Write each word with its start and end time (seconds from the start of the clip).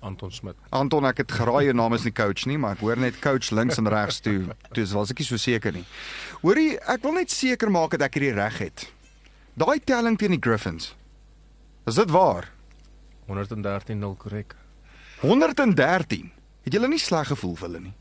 Anton 0.00 0.30
Smit. 0.32 0.56
Anton, 0.70 1.04
ek 1.10 1.24
het 1.24 1.32
geraai 1.34 1.66
jou 1.66 1.74
naam 1.76 1.96
is 1.96 2.06
nie 2.06 2.14
coach 2.14 2.46
nie, 2.48 2.56
maar 2.60 2.78
ek 2.78 2.84
hoor 2.86 3.00
net 3.02 3.18
coach 3.20 3.50
links 3.50 3.80
en 3.82 3.90
regs 3.90 4.22
toe. 4.24 4.54
Toe 4.76 4.86
was 4.94 5.10
ek 5.12 5.20
nie 5.20 5.26
so 5.26 5.40
seker 5.40 5.74
nie. 5.74 5.84
Hoorie, 6.44 6.78
ek 6.88 7.02
wil 7.04 7.18
net 7.18 7.34
seker 7.34 7.72
maak 7.72 7.96
dat 7.96 8.06
ek 8.06 8.20
hierdie 8.20 8.36
reg 8.38 8.62
het. 8.62 8.86
Daai 9.58 9.82
telling 9.84 10.16
teen 10.20 10.36
die 10.36 10.40
Griffins. 10.40 10.92
Is 11.86 11.94
dit 11.94 12.10
waar? 12.10 12.52
113-0 13.26 14.16
korrek. 14.16 14.56
113. 15.20 16.32
Het 16.62 16.72
julle 16.72 16.88
nie 16.88 16.98
sleg 16.98 17.26
gevoel 17.26 17.56
vir 17.56 17.68
hulle 17.68 17.80
nie? 17.80 17.94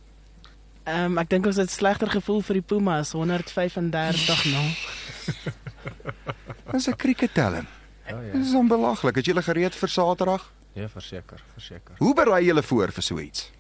Ehm 0.90 1.12
um, 1.12 1.18
ek 1.22 1.30
dink 1.30 1.46
ons 1.46 1.60
het 1.62 1.72
slegter 1.72 2.10
gevoel 2.10 2.42
vir 2.42 2.60
die 2.60 2.66
Pumas 2.66 3.12
135 3.14 4.46
0. 4.46 4.72
Dis 6.72 6.88
'n 6.88 6.96
cricket 6.96 7.34
telling. 7.34 7.68
Ja 8.08 8.22
ja. 8.22 8.34
Dis 8.34 8.54
onbelaglik. 8.54 9.16
Het 9.16 9.26
julle 9.26 9.42
gereed 9.42 9.76
vir 9.76 9.90
Saterdag? 9.90 10.54
Ja, 10.74 10.90
verseker, 10.90 11.44
verseker. 11.54 11.96
Hoe 11.98 12.14
berei 12.14 12.46
julle 12.46 12.64
voor 12.64 12.92
vir 12.92 13.04
so 13.04 13.20
iets? 13.20 13.52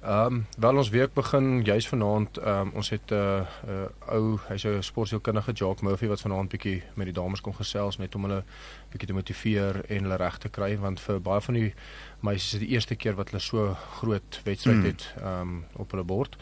Ehm 0.00 0.34
um, 0.34 0.46
wel 0.58 0.76
ons 0.76 0.88
week 0.88 1.12
begin 1.12 1.62
juis 1.64 1.88
vanaand. 1.88 2.36
Ehm 2.38 2.60
um, 2.60 2.70
ons 2.74 2.90
het 2.90 3.10
'n 3.10 3.14
uh, 3.14 3.40
uh, 3.68 4.14
ou, 4.14 4.38
hy's 4.48 4.64
'n 4.64 4.82
sportsielkundige 4.82 5.52
Jacques 5.52 5.82
Murphy 5.82 6.06
wat 6.06 6.20
vanaand 6.20 6.48
bietjie 6.48 6.82
met 6.94 7.06
die 7.06 7.14
dames 7.14 7.40
kom 7.40 7.54
gesels 7.54 7.96
net 7.96 8.14
om 8.14 8.22
hulle 8.22 8.44
bietjie 8.90 9.06
te 9.08 9.14
motiveer 9.14 9.84
en 9.88 10.02
hulle 10.02 10.16
reg 10.16 10.38
te 10.38 10.48
kry 10.48 10.78
want 10.78 11.00
vir 11.00 11.20
baie 11.20 11.40
van 11.40 11.54
die 11.54 11.74
meisies 12.20 12.44
is 12.44 12.58
dit 12.58 12.60
die 12.60 12.74
eerste 12.74 12.94
keer 12.96 13.14
wat 13.14 13.30
hulle 13.30 13.42
so 13.42 13.76
groot 13.98 14.40
wedstryd 14.44 14.76
Mm. 14.76 14.84
het 14.84 15.14
ehm 15.22 15.40
um, 15.40 15.64
op 15.72 15.90
hulle 15.90 16.04
bord. 16.04 16.36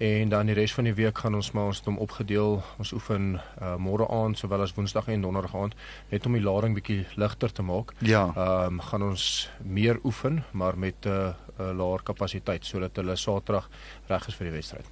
En 0.00 0.30
dan 0.32 0.48
die 0.48 0.54
res 0.56 0.72
van 0.72 0.86
die 0.88 0.94
week 0.96 1.18
gaan 1.20 1.34
ons 1.36 1.50
maar 1.52 1.66
ons 1.68 1.76
het 1.82 1.88
hom 1.90 1.98
opgedeel. 2.00 2.54
Ons 2.80 2.92
oefen 2.96 3.34
uh, 3.36 3.74
môre 3.76 4.06
aand 4.08 4.38
sowel 4.40 4.64
as 4.64 4.72
woensdag 4.72 5.10
en 5.12 5.26
donderdag 5.26 5.52
aand 5.56 5.76
net 6.08 6.24
om 6.26 6.38
die 6.38 6.40
lading 6.40 6.72
bietjie 6.78 7.02
ligter 7.20 7.52
te 7.52 7.62
maak. 7.62 7.92
Ja. 7.98 8.30
Ehm 8.32 8.78
um, 8.78 8.80
gaan 8.80 9.04
ons 9.10 9.50
meer 9.60 10.00
oefen, 10.08 10.40
maar 10.56 10.78
met 10.78 11.04
'n 11.04 11.08
uh, 11.08 11.34
uh, 11.60 11.76
laer 11.76 12.02
kapasiteit 12.02 12.64
sodat 12.64 12.96
hulle 12.96 13.16
Saterdag 13.16 13.68
reg 14.08 14.26
is 14.26 14.34
vir 14.34 14.48
die 14.48 14.56
wedstryd. 14.56 14.88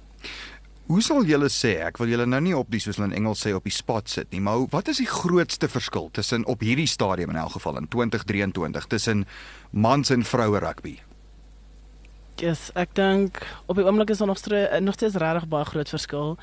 Hoe 0.85 1.01
sal 1.01 1.25
julle 1.25 1.49
sê, 1.49 1.79
ek 1.85 1.97
wil 1.97 2.07
julle 2.07 2.25
nou 2.25 2.41
nie 2.41 2.55
op 2.57 2.69
die 2.69 2.79
soos 2.79 2.97
hulle 2.97 3.09
in 3.09 3.17
Engels 3.17 3.41
sê 3.45 3.53
op 3.53 3.63
die 3.63 3.73
spot 3.73 4.09
sit 4.09 4.31
nie, 4.31 4.41
maar 4.41 4.67
wat 4.69 4.87
is 4.87 4.97
die 4.97 5.09
grootste 5.09 5.67
verskil 5.67 6.09
tussen 6.11 6.45
op 6.45 6.61
hierdie 6.61 6.87
stadium 6.87 7.29
in 7.29 7.35
elk 7.35 7.51
geval 7.51 7.77
in 7.77 7.87
2023 7.87 8.85
tussen 8.85 9.27
mans 9.71 10.09
en 10.09 10.23
vroue 10.23 10.59
rugby? 10.59 10.99
Yes, 12.39 12.69
ek 12.79 12.93
dink 12.95 13.41
op 13.67 13.75
die 13.75 13.83
oomblik 13.83 14.13
is 14.13 14.21
daar 14.21 14.29
nog 14.29 14.39
nog 14.79 14.95
steeds 14.95 15.15
regtig 15.19 15.47
baie 15.51 15.65
groot 15.65 15.89
verskil. 15.89 16.37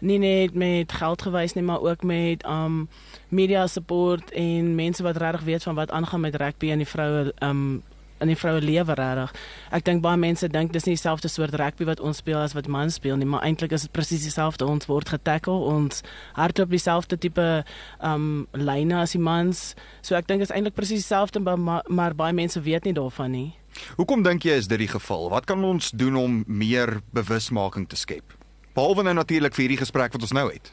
Nie 0.00 0.18
net 0.18 0.54
met 0.54 0.92
geld 0.92 1.22
gewys 1.22 1.52
nie, 1.52 1.62
maar 1.62 1.80
ook 1.80 2.02
met 2.02 2.46
um 2.48 2.88
media 3.28 3.66
support 3.66 4.30
en 4.32 4.74
mense 4.74 5.02
wat 5.02 5.16
regtig 5.16 5.42
weet 5.42 5.62
van 5.62 5.74
wat 5.74 5.90
aangaan 5.90 6.20
met 6.20 6.34
rugby 6.34 6.70
en 6.70 6.78
die 6.78 6.88
vroue 6.88 7.34
um 7.38 7.82
in 8.18 8.26
die 8.26 8.36
vroue 8.36 8.60
lewe 8.60 8.94
regtig. 8.94 9.34
Ek 9.70 9.84
dink 9.84 10.00
baie 10.02 10.16
mense 10.16 10.48
dink 10.48 10.72
dis 10.72 10.88
nie 10.88 10.96
dieselfde 10.96 11.28
soort 11.28 11.54
rugby 11.54 11.84
wat 11.84 12.00
ons 12.00 12.24
speel 12.24 12.40
as 12.40 12.56
wat 12.56 12.66
mans 12.66 12.94
speel 12.94 13.16
nie, 13.20 13.28
maar 13.28 13.44
eintlik 13.44 13.76
is 13.76 13.84
dit 13.84 13.92
presies 13.92 14.24
dieselfde. 14.24 14.64
Ons 14.66 14.88
word 14.88 15.12
getackle, 15.12 15.52
ons 15.52 16.00
hardloop 16.32 16.70
dieselfde 16.72 17.18
tipe 17.18 17.64
um 18.00 18.46
lyne 18.52 19.04
as 19.04 19.12
die 19.12 19.20
mans. 19.20 19.74
So 20.00 20.16
ek 20.16 20.32
dink 20.32 20.48
is 20.48 20.54
eintlik 20.54 20.80
presies 20.80 21.04
dieselfde, 21.04 21.44
maar, 21.44 21.84
maar 21.88 22.14
baie 22.16 22.32
mense 22.32 22.60
weet 22.60 22.88
nie 22.88 22.96
daarvan 22.96 23.36
nie. 23.36 23.50
Hoekom 23.96 24.22
dink 24.22 24.44
jy 24.46 24.58
is 24.60 24.68
dit 24.70 24.78
die 24.78 24.90
geval? 24.90 25.30
Wat 25.32 25.46
kan 25.48 25.64
ons 25.64 25.90
doen 25.90 26.16
om 26.16 26.44
meer 26.46 27.00
bewusmaking 27.16 27.88
te 27.88 27.96
skep? 27.96 28.36
Behalwe 28.76 29.04
nou 29.04 29.14
natuurlik 29.14 29.54
vir 29.56 29.66
hierdie 29.66 29.82
gesprek 29.82 30.14
wat 30.16 30.22
ons 30.22 30.36
nou 30.36 30.48
het. 30.50 30.72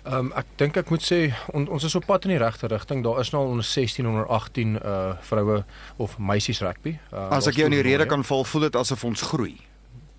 Ehm 0.00 0.16
um, 0.16 0.28
ek 0.32 0.46
dink 0.56 0.78
ek 0.80 0.90
moet 0.90 1.02
sê 1.04 1.18
on, 1.52 1.66
ons 1.68 1.84
is 1.84 1.94
op 1.98 2.06
pad 2.08 2.24
in 2.24 2.32
die 2.32 2.40
regte 2.40 2.70
rigting. 2.72 3.02
Daar 3.04 3.20
is 3.20 3.32
nou 3.34 3.42
al 3.44 3.50
onder 3.56 3.66
16 3.68 4.06
onder 4.08 4.26
18 4.26 4.78
uh 4.80 5.16
vroue 5.20 5.64
of 5.98 6.18
meisies 6.18 6.62
rugby. 6.64 6.96
Uh, 7.12 7.28
As 7.36 7.50
ek 7.50 7.60
jou 7.60 7.66
in 7.68 7.76
die 7.76 7.84
rede 7.84 8.06
kan 8.08 8.24
val, 8.24 8.44
voel 8.44 8.68
dit 8.70 8.78
asof 8.80 9.04
ons 9.04 9.26
groei. 9.32 9.58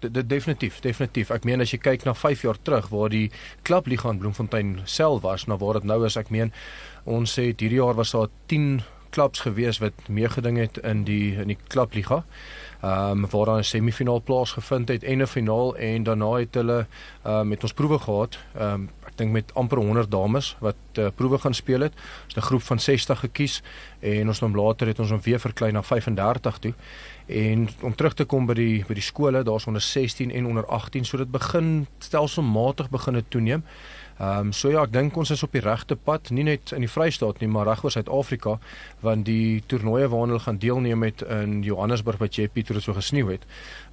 Dit 0.02 0.14
de, 0.14 0.26
definitief, 0.26 0.80
definitief. 0.86 1.32
Ek 1.34 1.46
meen 1.50 1.62
as 1.62 1.74
jy 1.74 1.80
kyk 1.82 2.06
na 2.06 2.14
5 2.14 2.46
jaar 2.46 2.62
terug 2.62 2.90
waar 2.94 3.10
die 3.10 3.32
klubliga 3.66 4.14
in 4.14 4.22
Bloemfontein 4.22 4.80
self 4.86 5.26
was, 5.26 5.48
na 5.48 5.58
waar 5.58 5.82
dit 5.82 5.90
nou 5.90 6.04
is, 6.06 6.18
ek 6.18 6.30
meen 6.30 6.54
ons 7.10 7.36
het 7.42 7.62
hierdie 7.62 7.82
jaar 7.82 7.98
was 7.98 8.14
daar 8.14 8.30
10 8.54 8.84
klubs 9.12 9.40
gewees 9.40 9.78
wat 9.84 10.08
meegeding 10.08 10.58
het 10.58 10.78
in 10.78 11.04
die 11.04 11.36
in 11.36 11.48
die 11.54 11.58
klubliga. 11.68 12.24
Ehm 12.82 13.24
um, 13.24 13.30
waar 13.30 13.46
daar 13.46 13.58
'n 13.58 13.64
semifinaal 13.64 14.22
plaasgevind 14.22 14.88
het 14.88 15.04
en 15.04 15.22
'n 15.22 15.28
finaal 15.28 15.76
en 15.76 16.04
daarna 16.04 16.32
het 16.34 16.54
hulle 16.54 16.86
ehm 17.24 17.36
um, 17.36 17.48
met 17.48 17.64
ons 17.64 17.74
proewe 17.74 18.00
gehad. 18.00 18.38
Ehm 18.56 18.74
um, 18.74 18.90
ek 19.06 19.18
dink 19.18 19.32
met 19.32 19.54
amper 19.54 19.78
100 19.78 20.12
dames 20.12 20.56
wat 20.60 20.76
uh, 20.94 21.08
proewe 21.16 21.38
gaan 21.38 21.54
speel 21.54 21.80
het. 21.80 21.94
Ons 21.94 22.36
het 22.36 22.44
'n 22.44 22.48
groep 22.48 22.62
van 22.62 22.80
60 22.80 23.20
gekies 23.20 23.62
en 24.00 24.28
ons 24.28 24.40
hom 24.40 24.56
later 24.56 24.88
het 24.88 25.00
ons 25.00 25.10
hom 25.10 25.22
weer 25.22 25.40
verklein 25.40 25.74
na 25.74 25.84
35 25.84 26.58
toe. 26.58 26.74
En 27.26 27.70
om 27.82 27.96
terug 27.96 28.14
te 28.14 28.26
kom 28.26 28.46
by 28.46 28.54
die 28.54 28.86
by 28.88 28.94
die 28.94 29.04
skole, 29.04 29.44
daar's 29.44 29.68
onder 29.68 29.82
16 29.82 30.32
en 30.32 30.46
onder 30.46 30.66
18, 30.66 31.06
so 31.06 31.18
dit 31.18 31.32
begin 31.32 31.88
stelselmatig 32.00 32.90
begin 32.90 33.14
het 33.14 33.30
toeneem. 33.30 33.64
Ehm 34.22 34.40
um, 34.40 34.50
so 34.54 34.70
ja, 34.70 34.84
ek 34.86 34.92
dink 34.94 35.16
ons 35.18 35.32
is 35.34 35.42
op 35.42 35.56
die 35.56 35.64
regte 35.66 35.96
pad, 35.98 36.30
nie 36.30 36.44
net 36.46 36.76
in 36.76 36.84
die 36.86 36.90
Vrystaat 36.92 37.40
nie, 37.42 37.48
maar 37.50 37.66
reg 37.66 37.82
oor 37.82 37.94
Suid-Afrika, 37.96 38.60
want 39.02 39.26
die 39.26 39.64
toernooie 39.72 40.12
waaraan 40.12 40.36
hulle 40.36 40.44
gaan 40.44 40.60
deelneem 40.62 41.08
het 41.08 41.24
in 41.26 41.56
Johannesburg 41.66 42.22
wat 42.22 42.38
jy 42.38 42.46
Pieter 42.54 42.78
het 42.78 42.86
so 42.86 42.94
gesneeu 42.94 43.32
het, 43.32 43.48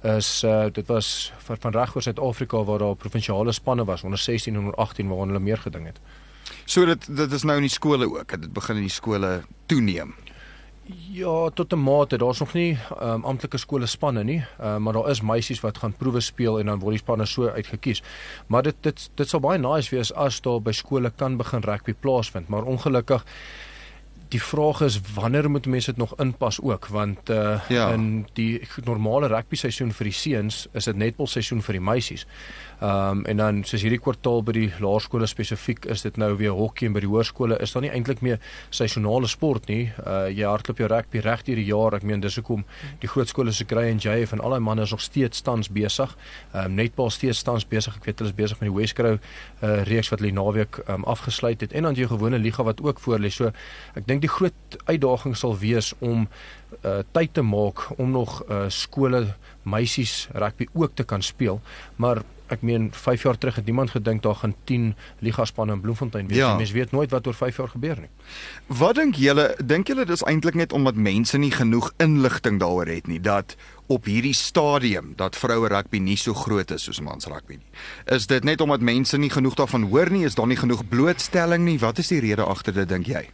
is 0.05 0.29
uh, 0.45 0.67
dit 0.75 0.85
was 0.93 1.31
van, 1.47 1.57
van 1.65 1.73
reg 1.73 1.95
oor 1.95 2.05
Suid-Afrika 2.05 2.61
waar 2.69 2.85
daar 2.85 2.99
provinsiale 3.01 3.55
spanne 3.57 3.87
was 3.89 4.05
onder 4.05 4.21
16 4.21 4.53
en 4.53 4.59
onder 4.59 4.77
18 4.77 5.09
waaraan 5.09 5.33
hulle 5.33 5.45
meer 5.49 5.65
geding 5.65 5.89
het. 5.89 5.97
So 6.65 6.85
dit 6.85 7.09
dit 7.09 7.33
is 7.33 7.43
nou 7.43 7.57
in 7.57 7.65
die 7.65 7.73
skole 7.73 8.05
ook. 8.05 8.37
Dit 8.37 8.53
begin 8.53 8.83
in 8.83 8.85
die 8.85 8.93
skole 8.93 9.39
toeneem. 9.65 10.13
Ja, 10.95 11.49
tot 11.49 11.73
'n 11.73 11.77
mate. 11.77 12.17
Daar's 12.17 12.39
nog 12.39 12.53
nie 12.53 12.77
um, 13.01 13.23
amptelike 13.23 13.57
skole 13.57 13.85
spanne 13.85 14.23
nie, 14.23 14.45
uh, 14.61 14.77
maar 14.77 14.93
daar 14.93 15.09
is 15.09 15.21
meisies 15.21 15.59
wat 15.59 15.77
gaan 15.77 15.93
proewe 15.93 16.19
speel 16.19 16.59
en 16.59 16.65
dan 16.65 16.79
word 16.79 16.91
die 16.91 16.99
spanne 16.99 17.25
so 17.25 17.47
uitgekies. 17.47 18.03
Maar 18.47 18.63
dit 18.63 18.75
dit 18.81 19.09
dit 19.15 19.29
sal 19.29 19.39
baie 19.39 19.59
nice 19.59 19.95
wees 19.95 20.13
as 20.13 20.41
daar 20.41 20.61
by 20.61 20.71
skole 20.71 21.11
kan 21.15 21.37
begin 21.37 21.61
rugby 21.61 21.93
plaasvind, 21.93 22.47
maar 22.47 22.63
ongelukkig 22.63 23.25
die 24.29 24.41
vraag 24.41 24.81
is 24.85 24.99
wanneer 25.15 25.49
moet 25.49 25.65
mense 25.65 25.89
dit 25.91 25.97
nog 25.97 26.13
inpas 26.21 26.59
ook 26.61 26.87
want 26.87 27.29
uh, 27.29 27.59
Ja. 27.69 27.91
in 27.93 28.27
die 28.33 28.61
normale 28.85 29.27
rugby 29.27 29.55
seisoen 29.55 29.91
vir 29.93 30.03
die 30.09 30.13
seuns 30.13 30.67
is 30.73 30.85
dit 30.85 30.95
netbal 30.95 31.27
seisoen 31.27 31.61
vir 31.65 31.73
die 31.79 31.81
meisies. 31.81 32.25
Ehm 32.79 33.17
um, 33.17 33.25
en 33.25 33.37
dan 33.37 33.63
soos 33.67 33.81
hierdie 33.81 33.99
kwartaal 33.99 34.43
by 34.43 34.53
die 34.55 34.69
laerskole 34.79 35.27
spesifiek 35.27 35.85
is 35.91 36.01
dit 36.05 36.17
nou 36.17 36.29
weer 36.37 36.53
hokkie 36.55 36.87
en 36.87 36.93
by 36.93 37.01
die 37.03 37.09
hoërskole 37.09 37.57
is 37.59 37.73
daar 37.75 37.81
nie 37.83 37.91
eintlik 37.91 38.21
meer 38.21 38.37
seisonale 38.69 39.27
sport 39.27 39.67
nie. 39.67 39.91
Uh 40.05 40.29
jy 40.29 40.45
hardloop 40.47 40.77
jou 40.79 40.87
rugby 40.87 41.19
reg 41.25 41.43
deur 41.43 41.55
die 41.59 41.65
jaar. 41.65 41.95
Ek 41.97 42.03
meen 42.03 42.21
dis 42.23 42.35
hoekom 42.39 42.63
die 43.01 43.07
groot 43.11 43.27
skole 43.27 43.51
se 43.51 43.65
Grey 43.67 43.91
and 43.91 44.03
JF 44.05 44.31
en 44.33 44.39
al 44.39 44.49
daai 44.55 44.59
manne 44.63 44.81
is 44.87 44.91
nog 44.91 45.01
steeds 45.01 45.41
tans 45.41 45.69
besig. 45.69 46.15
Ehm 46.53 46.65
um, 46.65 46.73
netbal 46.79 47.09
steeds 47.09 47.43
tans 47.43 47.65
besig. 47.67 47.95
Ek 47.97 48.05
weet 48.05 48.19
hulle 48.19 48.29
is 48.29 48.35
besig 48.35 48.59
met 48.61 48.69
die 48.69 48.77
Wesgrow 48.77 49.17
uh 49.17 49.83
reeks 49.89 50.09
wat 50.13 50.19
hulle 50.19 50.31
die 50.31 50.39
naweek 50.39 50.79
um, 50.87 51.03
afgesluit 51.03 51.61
het 51.61 51.73
en 51.73 51.83
dan 51.83 51.93
jou 51.99 52.07
gewone 52.07 52.37
liga 52.39 52.63
wat 52.63 52.81
ook 52.81 52.99
voor 52.99 53.19
lê. 53.19 53.29
So 53.29 53.51
ek 53.95 54.07
dink 54.07 54.18
die 54.19 54.31
groot 54.31 54.77
uitdaging 54.85 55.37
sal 55.37 55.57
wees 55.57 55.93
om 55.99 56.27
uh 56.85 56.99
tyd 57.11 57.33
te 57.33 57.41
maak 57.41 57.87
om 57.97 58.11
nog 58.11 58.43
uh 58.49 58.65
skole 58.67 59.27
meisies 59.63 60.27
rugby 60.33 60.67
ook 60.73 60.95
te 60.95 61.03
kan 61.03 61.21
speel. 61.21 61.61
Maar 61.95 62.23
ek 62.49 62.61
meen 62.65 62.89
5 62.93 63.23
jaar 63.23 63.37
terug 63.37 63.55
het 63.55 63.65
niemand 63.65 63.91
gedink 63.93 64.23
daar 64.23 64.35
gaan 64.35 64.55
10 64.63 64.95
ligaspanne 65.19 65.73
in 65.73 65.81
Bloemfontein 65.81 66.27
wees. 66.27 66.37
Ja. 66.37 66.55
Mense 66.57 66.73
weet 66.73 66.91
nooit 66.91 67.11
wat 67.11 67.27
oor 67.27 67.33
5 67.33 67.57
jaar 67.57 67.69
gebeur 67.69 67.99
nie. 67.99 68.09
Wat 68.67 68.95
dink 68.95 69.15
julle? 69.21 69.55
Dink 69.65 69.87
julle 69.87 70.05
dis 70.05 70.23
eintlik 70.25 70.57
net 70.57 70.73
omdat 70.73 70.95
mense 70.95 71.37
nie 71.37 71.51
genoeg 71.53 71.91
inligting 71.97 72.59
daaroor 72.59 72.89
het 72.89 73.07
nie 73.07 73.19
dat 73.21 73.55
op 73.89 74.05
hierdie 74.05 74.35
stadium 74.37 75.13
dat 75.17 75.37
vroue 75.37 75.69
rugby 75.69 75.97
nie 75.97 76.17
so 76.17 76.33
groot 76.33 76.71
is 76.71 76.85
soos 76.85 77.01
mans 77.01 77.29
rugby 77.29 77.57
nie. 77.57 77.69
Is 78.05 78.27
dit 78.29 78.43
net 78.43 78.61
omdat 78.61 78.81
mense 78.81 79.17
nie 79.17 79.31
genoeg 79.33 79.57
daarvan 79.57 79.89
hoor 79.89 80.11
nie? 80.13 80.25
Is 80.25 80.37
daar 80.37 80.49
nie 80.49 80.59
genoeg 80.59 80.87
blootstelling 80.89 81.65
nie? 81.65 81.79
Wat 81.79 81.97
is 81.97 82.13
die 82.13 82.21
rede 82.21 82.45
agter 82.45 82.73
dit 82.73 82.89
dink 82.89 83.09
jy? 83.09 83.27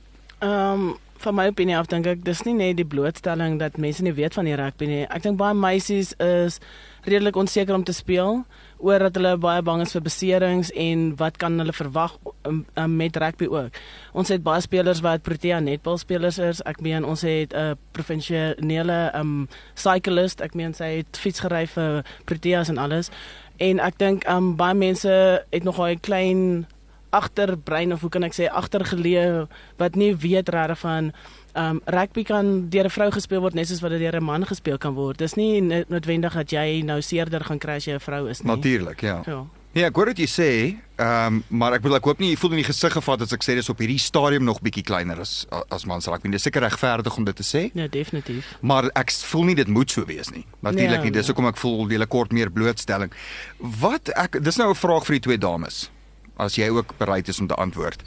Ehm 0.46 0.72
um, 0.72 0.98
van 1.18 1.36
my 1.36 1.46
opinie 1.48 1.78
af 1.78 1.88
dink 1.90 2.06
ek 2.06 2.20
dis 2.26 2.44
nie 2.46 2.54
net 2.54 2.76
die 2.78 2.86
blootstelling 2.86 3.56
dat 3.58 3.80
mense 3.82 4.04
nie 4.06 4.14
weet 4.14 4.36
van 4.38 4.46
die 4.46 4.58
rugby 4.60 4.86
nie. 4.86 5.06
Ek 5.08 5.24
dink 5.24 5.40
baie 5.40 5.56
meisies 5.58 6.12
is 6.22 6.60
redelik 7.08 7.38
onseker 7.40 7.74
om 7.74 7.86
te 7.88 7.96
speel 7.96 8.44
oor 8.78 9.06
dat 9.08 9.16
hulle 9.18 9.32
baie 9.42 9.64
bang 9.66 9.82
is 9.82 9.96
vir 9.96 10.04
beserings 10.06 10.70
en 10.76 11.08
wat 11.18 11.40
kan 11.42 11.56
hulle 11.62 11.74
verwag 11.74 12.18
um, 12.46 12.60
um, 12.78 12.98
met 13.00 13.18
rugby 13.18 13.48
ook. 13.50 13.80
Ons 14.14 14.34
het 14.36 14.44
baie 14.46 14.62
spelers 14.62 15.02
wat 15.06 15.24
Protea 15.26 15.60
netbal 15.64 15.98
spelers 15.98 16.38
is. 16.38 16.62
Ek 16.68 16.84
meen 16.86 17.08
ons 17.08 17.26
het 17.26 17.56
'n 17.56 17.74
uh, 17.74 17.80
provinsiale 17.98 19.00
um 19.16 19.48
cyclist. 19.74 20.42
Ek 20.42 20.54
meen 20.54 20.74
sy 20.74 20.98
het 21.02 21.18
fiets 21.18 21.40
gery 21.40 21.66
vir 21.66 22.04
Proteas 22.26 22.70
en 22.70 22.78
alles. 22.78 23.10
En 23.58 23.80
ek 23.80 23.98
dink 23.98 24.30
um 24.30 24.56
baie 24.56 24.76
mense 24.76 25.42
het 25.50 25.64
nog 25.64 25.80
'n 25.80 26.00
klein 26.00 26.68
agterbrein 27.16 27.94
of 27.96 28.02
hoe 28.04 28.10
kan 28.14 28.24
ek 28.28 28.36
sê 28.38 28.50
agtergeleë 28.52 29.48
wat 29.82 29.96
nie 29.96 30.14
weet 30.16 30.50
regtig 30.54 30.80
van 30.84 31.12
um 31.56 31.82
rugby 31.88 32.24
kan 32.28 32.70
deur 32.70 32.86
'n 32.86 32.96
vrou 32.98 33.12
gespeel 33.12 33.42
word 33.42 33.56
net 33.56 33.68
soos 33.68 33.82
wat 33.82 33.92
dit 33.92 34.00
deur 34.04 34.20
'n 34.20 34.24
man 34.24 34.46
gespeel 34.46 34.78
kan 34.78 34.94
word. 34.94 35.18
Dis 35.18 35.36
nie 35.36 35.62
noodwendig 35.62 36.34
dat 36.34 36.52
jy 36.52 36.82
nou 36.84 37.02
seerder 37.02 37.44
gaan 37.44 37.60
kry 37.60 37.76
as 37.76 37.86
jy 37.86 37.94
'n 37.94 38.00
vrou 38.00 38.28
is 38.30 38.42
nie. 38.42 38.56
Natuurlik, 38.56 39.02
ja. 39.02 39.22
Ja. 39.26 39.46
Ja, 39.76 39.90
ek 39.90 39.98
hoor 40.00 40.08
wat 40.08 40.20
jy 40.24 40.28
sê, 40.32 40.50
ehm 40.96 41.34
um, 41.36 41.40
maar 41.50 41.74
ek 41.76 41.82
bedoel 41.84 41.98
ek 41.98 42.06
hoop 42.08 42.20
nie 42.20 42.30
jy 42.30 42.38
voel 42.40 42.52
in 42.56 42.62
die 42.62 42.68
gesig 42.72 42.94
gevat 42.96 43.22
as 43.26 43.34
ek 43.36 43.44
sê 43.44 43.56
dis 43.56 43.68
op 43.70 43.82
hierdie 43.84 44.00
stadium 44.00 44.46
nog 44.48 44.62
bietjie 44.64 44.84
kleiner 44.88 45.20
as 45.20 45.46
as 45.70 45.84
mans 45.86 46.08
rugby. 46.08 46.32
Dis 46.32 46.44
seker 46.48 46.64
regverdig 46.64 47.18
om 47.18 47.26
dit 47.26 47.36
te 47.36 47.44
sê. 47.44 47.72
Ja, 47.76 47.88
definitief. 47.92 48.54
Maar 48.62 48.88
ek 48.96 49.12
voel 49.12 49.44
nie 49.44 49.56
dit 49.56 49.68
moet 49.68 49.92
so 49.92 50.06
wees 50.06 50.32
nie. 50.32 50.46
Natuurlik 50.62 50.98
Ja, 50.98 51.04
nie. 51.04 51.12
Dis 51.12 51.28
ja. 51.28 51.34
hoekom 51.34 51.48
ek 51.48 51.58
voel 51.58 51.92
jy 51.92 52.08
kort 52.08 52.32
meer 52.32 52.50
blootstelling. 52.50 53.12
Wat 53.60 54.10
ek 54.16 54.42
dis 54.44 54.56
nou 54.56 54.70
'n 54.70 54.76
vraag 54.76 55.06
vir 55.06 55.14
die 55.20 55.20
twee 55.28 55.38
dames. 55.38 55.90
As 56.36 56.56
jy 56.56 56.70
ook 56.70 56.98
bereid 56.98 57.28
is 57.28 57.40
om 57.40 57.48
te 57.48 57.56
antwoord. 57.56 58.04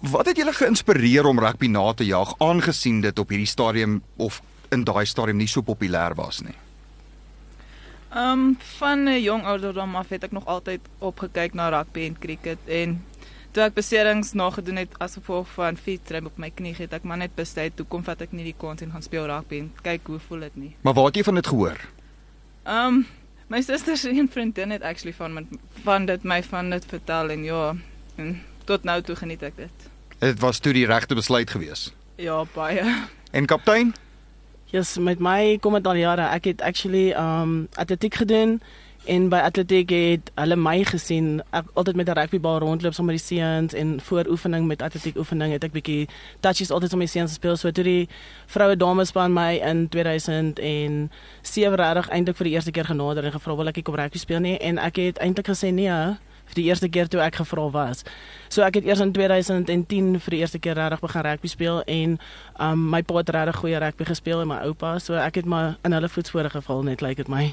Wat 0.00 0.26
het 0.26 0.36
julle 0.36 0.52
geïnspireer 0.52 1.26
om 1.26 1.40
rugby 1.40 1.66
na 1.66 1.92
te 1.94 2.04
jaag 2.04 2.34
aangesien 2.38 3.00
dit 3.00 3.18
op 3.18 3.28
hierdie 3.28 3.48
stadium 3.48 4.02
of 4.16 4.42
in 4.70 4.84
daai 4.84 5.06
stadium 5.06 5.36
nie 5.40 5.48
so 5.48 5.62
populêr 5.62 6.14
was 6.14 6.42
nie? 6.42 6.56
Ehm 8.16 8.32
um, 8.32 8.56
van 8.78 9.04
'n 9.08 9.22
jong 9.22 9.44
ouderdom 9.44 9.96
af 9.96 10.08
het 10.08 10.24
ek 10.24 10.32
nog 10.32 10.46
altyd 10.46 10.80
opgekyk 10.98 11.54
na 11.54 11.68
rugby 11.68 12.04
en 12.06 12.18
cricket 12.18 12.58
en 12.64 13.04
toe 13.50 13.62
ek 13.64 13.74
beserings 13.74 14.32
nagedoen 14.32 14.76
het 14.76 14.98
as 14.98 15.14
gevolg 15.16 15.48
van 15.48 15.76
fietsry 15.76 16.20
op 16.24 16.36
my 16.36 16.50
knie 16.50 16.74
het 16.76 16.92
ek 16.92 17.02
maar 17.02 17.16
net 17.16 17.34
besluit 17.34 17.76
toe 17.76 17.86
kom 17.86 18.04
vat 18.04 18.20
ek 18.20 18.32
nie 18.32 18.44
die 18.44 18.54
kans 18.58 18.82
en 18.84 18.90
gaan 18.92 19.02
speel 19.02 19.26
rugby 19.26 19.58
en 19.58 19.72
kyk 19.82 20.06
hoe 20.06 20.18
voel 20.28 20.40
dit 20.40 20.56
nie. 20.56 20.72
Maar 20.80 20.94
waar 20.94 21.04
het 21.04 21.16
jy 21.16 21.22
van 21.22 21.34
dit 21.34 21.46
gehoor? 21.46 21.78
Ehm 22.64 22.86
um, 22.86 23.06
my 23.46 23.60
suster 23.62 23.96
se 23.96 24.10
een 24.10 24.28
vriendin 24.30 24.70
het 24.70 24.82
actually 24.82 25.14
van 25.14 25.32
met, 25.32 25.44
van 25.82 26.06
dit 26.06 26.22
my 26.22 26.42
van 26.42 26.70
dit 26.70 26.84
vertel 26.86 27.30
en 27.30 27.44
ja 27.44 27.74
en 28.16 28.42
tot 28.64 28.82
nou 28.82 29.02
toe 29.02 29.16
geniet 29.16 29.42
ek 29.42 29.56
dit. 29.56 29.90
Dit 30.18 30.40
was 30.40 30.58
toe 30.58 30.72
die 30.72 30.86
regte 30.86 31.14
besluit 31.14 31.50
gewees. 31.50 31.92
Ja, 32.16 32.44
baie. 32.54 32.82
En 33.30 33.46
kaptein, 33.46 33.94
Yes, 34.66 34.96
met 34.98 35.20
my 35.22 35.58
kom 35.62 35.76
dit 35.78 35.86
al 35.86 36.00
jare. 36.00 36.24
Ek 36.34 36.48
het 36.50 36.62
actually 36.66 37.12
um 37.14 37.68
atletiek 37.78 38.18
gedoen 38.18 38.58
en 39.06 39.28
by 39.30 39.38
atletiek 39.46 39.90
het 39.94 40.30
hulle 40.34 40.56
my 40.58 40.76
gesien. 40.84 41.40
Ek 41.56 41.64
altyd 41.74 41.96
met 41.96 42.08
'n 42.08 42.18
rugbybal 42.18 42.58
rondloop 42.58 42.94
saam 42.94 43.06
met 43.06 43.16
die 43.16 43.24
seuns 43.24 43.74
en 43.74 44.00
voor 44.00 44.26
oefening 44.28 44.66
met 44.66 44.82
atletiek 44.82 45.16
oefening 45.16 45.52
het 45.52 45.64
ek 45.64 45.72
bietjie 45.72 46.08
touches 46.40 46.70
altyd 46.70 46.90
met 46.90 47.00
die 47.12 47.18
seuns 47.18 47.30
gespeel. 47.30 47.56
So 47.56 47.70
toe 47.70 47.84
die 47.84 48.08
vroue 48.46 48.76
dames 48.76 49.08
span 49.08 49.32
my 49.32 49.54
in 49.62 49.88
2007 49.88 51.74
regtig 51.74 52.08
eintlik 52.08 52.36
vir 52.36 52.44
die 52.44 52.52
eerste 52.52 52.70
keer 52.70 52.84
genader 52.84 53.24
en 53.24 53.32
gevra 53.32 53.56
wil 53.56 53.68
ek 53.68 53.84
kom 53.84 53.94
rugby 53.94 54.18
speel 54.18 54.40
nie 54.40 54.58
en 54.58 54.78
ek 54.78 54.96
het 54.96 55.18
eintlik 55.18 55.48
gesê 55.48 55.72
nee 55.72 56.16
vir 56.46 56.54
die 56.54 56.66
eerste 56.70 56.88
keer 56.88 57.08
toe 57.10 57.20
ek 57.20 57.40
gevra 57.40 57.66
was. 57.74 58.04
So 58.48 58.62
ek 58.62 58.80
het 58.80 58.84
eers 58.84 59.00
in 59.00 59.12
2010 59.12 60.20
vir 60.20 60.30
die 60.30 60.40
eerste 60.40 60.58
keer 60.62 60.78
regtig 60.78 61.00
begin 61.00 61.26
rugby 61.26 61.48
speel 61.48 61.82
en 61.82 62.18
um 62.60 62.88
my 62.90 63.02
pa 63.02 63.20
het 63.20 63.34
regtig 63.34 63.56
goeie 63.56 63.78
rugby 63.82 64.04
gespeel 64.04 64.40
en 64.44 64.48
my 64.48 64.62
oupa, 64.68 64.98
so 64.98 65.14
ek 65.14 65.42
het 65.42 65.46
maar 65.46 65.76
in 65.84 65.96
hulle 65.96 66.08
voetspore 66.08 66.50
geval 66.50 66.82
net 66.82 67.00
lyk 67.00 67.16
like 67.16 67.22
dit 67.24 67.32
my. 67.32 67.52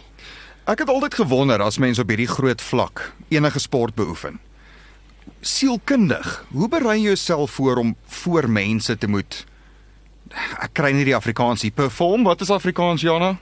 Ek 0.65 0.79
het 0.83 0.89
altyd 0.89 1.13
gewonder 1.13 1.61
as 1.61 1.77
mense 1.77 2.01
op 2.01 2.09
hierdie 2.09 2.29
groot 2.29 2.61
vlak 2.61 3.11
enige 3.29 3.59
sport 3.59 3.95
beoefen. 3.95 4.39
Sielkundig, 5.41 6.45
hoe 6.51 6.69
berei 6.71 6.99
jy 6.99 7.13
jouself 7.13 7.51
voor 7.51 7.81
om 7.81 7.95
voor 8.07 8.49
mense 8.49 8.97
te 8.97 9.07
moet 9.07 9.45
ek 10.33 10.71
kry 10.73 10.91
nie 10.95 11.05
die 11.05 11.15
Afrikaans 11.15 11.61
hier 11.61 11.75
perform. 11.75 12.23
Wat 12.25 12.41
is 12.41 12.51
Afrikaans, 12.53 13.03
Jana? 13.05 13.35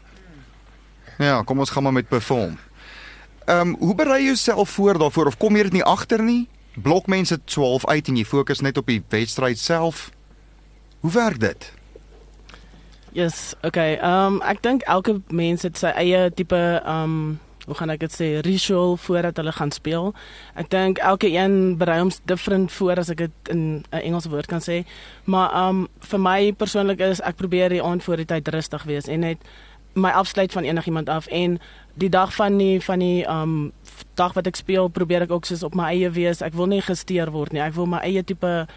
Ja, 1.21 1.41
kom 1.45 1.61
ons 1.61 1.69
gaan 1.69 1.83
maar 1.83 1.95
met 1.95 2.09
perform. 2.09 2.57
Ehm 3.45 3.73
um, 3.73 3.75
hoe 3.79 3.95
berei 3.95 4.21
jy 4.21 4.31
jouself 4.33 4.69
voor 4.69 4.99
daarvoor 4.99 5.31
of 5.31 5.37
kom 5.37 5.55
jy 5.55 5.63
dit 5.69 5.79
nie 5.79 5.83
agter 5.83 6.23
nie? 6.23 6.47
Blok 6.75 7.07
mense 7.07 7.39
12 7.43 7.85
uit 7.85 8.07
en 8.07 8.17
jy 8.17 8.25
fokus 8.25 8.61
net 8.61 8.77
op 8.77 8.87
die 8.87 9.01
wedstryd 9.09 9.59
self. 9.59 10.09
Hoe 11.01 11.11
werk 11.11 11.39
dit? 11.39 11.71
Yes, 13.11 13.55
okay. 13.63 13.97
Um 13.99 14.39
ek 14.47 14.61
dink 14.63 14.85
elke 14.87 15.17
mens 15.35 15.65
het 15.67 15.75
sy 15.75 15.89
eie 15.99 16.29
tipe 16.31 16.59
um 16.87 17.39
hoe 17.67 17.75
gaan 17.77 17.91
ek 17.93 17.99
dit 18.01 18.13
sê 18.13 18.27
ritual 18.45 18.95
voordat 19.03 19.37
hulle 19.37 19.51
gaan 19.51 19.71
speel. 19.75 20.13
Ek 20.55 20.69
dink 20.71 21.01
elke 21.03 21.27
een 21.27 21.75
berei 21.77 21.99
hom 21.99 22.11
different 22.31 22.71
voor 22.71 23.03
as 23.03 23.11
ek 23.11 23.27
dit 23.27 23.51
in 23.51 23.83
'n 23.91 23.99
Engelse 23.99 24.31
woord 24.31 24.47
kan 24.47 24.63
sê. 24.63 24.85
Maar 25.25 25.51
um 25.67 25.87
vir 25.99 26.19
my 26.19 26.51
persoonlik 26.53 26.99
is 26.99 27.21
ek 27.21 27.35
probeer 27.35 27.69
die 27.69 27.83
aand 27.83 28.03
voor 28.03 28.17
die 28.17 28.25
tyd 28.25 28.47
rustig 28.47 28.83
wees 28.83 29.07
en 29.07 29.19
net 29.19 29.37
my 29.93 30.09
afsluit 30.11 30.51
van 30.51 30.63
enigiemand 30.63 31.09
af 31.09 31.27
en 31.27 31.59
die 31.95 32.09
dag 32.09 32.33
van 32.33 32.57
die 32.57 32.79
van 32.79 32.99
die 32.99 33.27
um 33.27 33.71
dag 34.15 34.33
wat 34.33 34.47
ek 34.47 34.55
speel 34.55 34.87
probeer 34.87 35.21
ek 35.21 35.31
ook 35.31 35.45
soos 35.45 35.63
op 35.63 35.75
my 35.75 35.91
eie 35.91 36.09
wees. 36.09 36.41
Ek 36.41 36.53
wil 36.53 36.65
nie 36.65 36.81
gesteer 36.81 37.31
word 37.31 37.51
nie. 37.51 37.61
Ek 37.61 37.73
wil 37.73 37.85
my 37.85 37.99
eie 37.99 38.23
tipe 38.23 38.67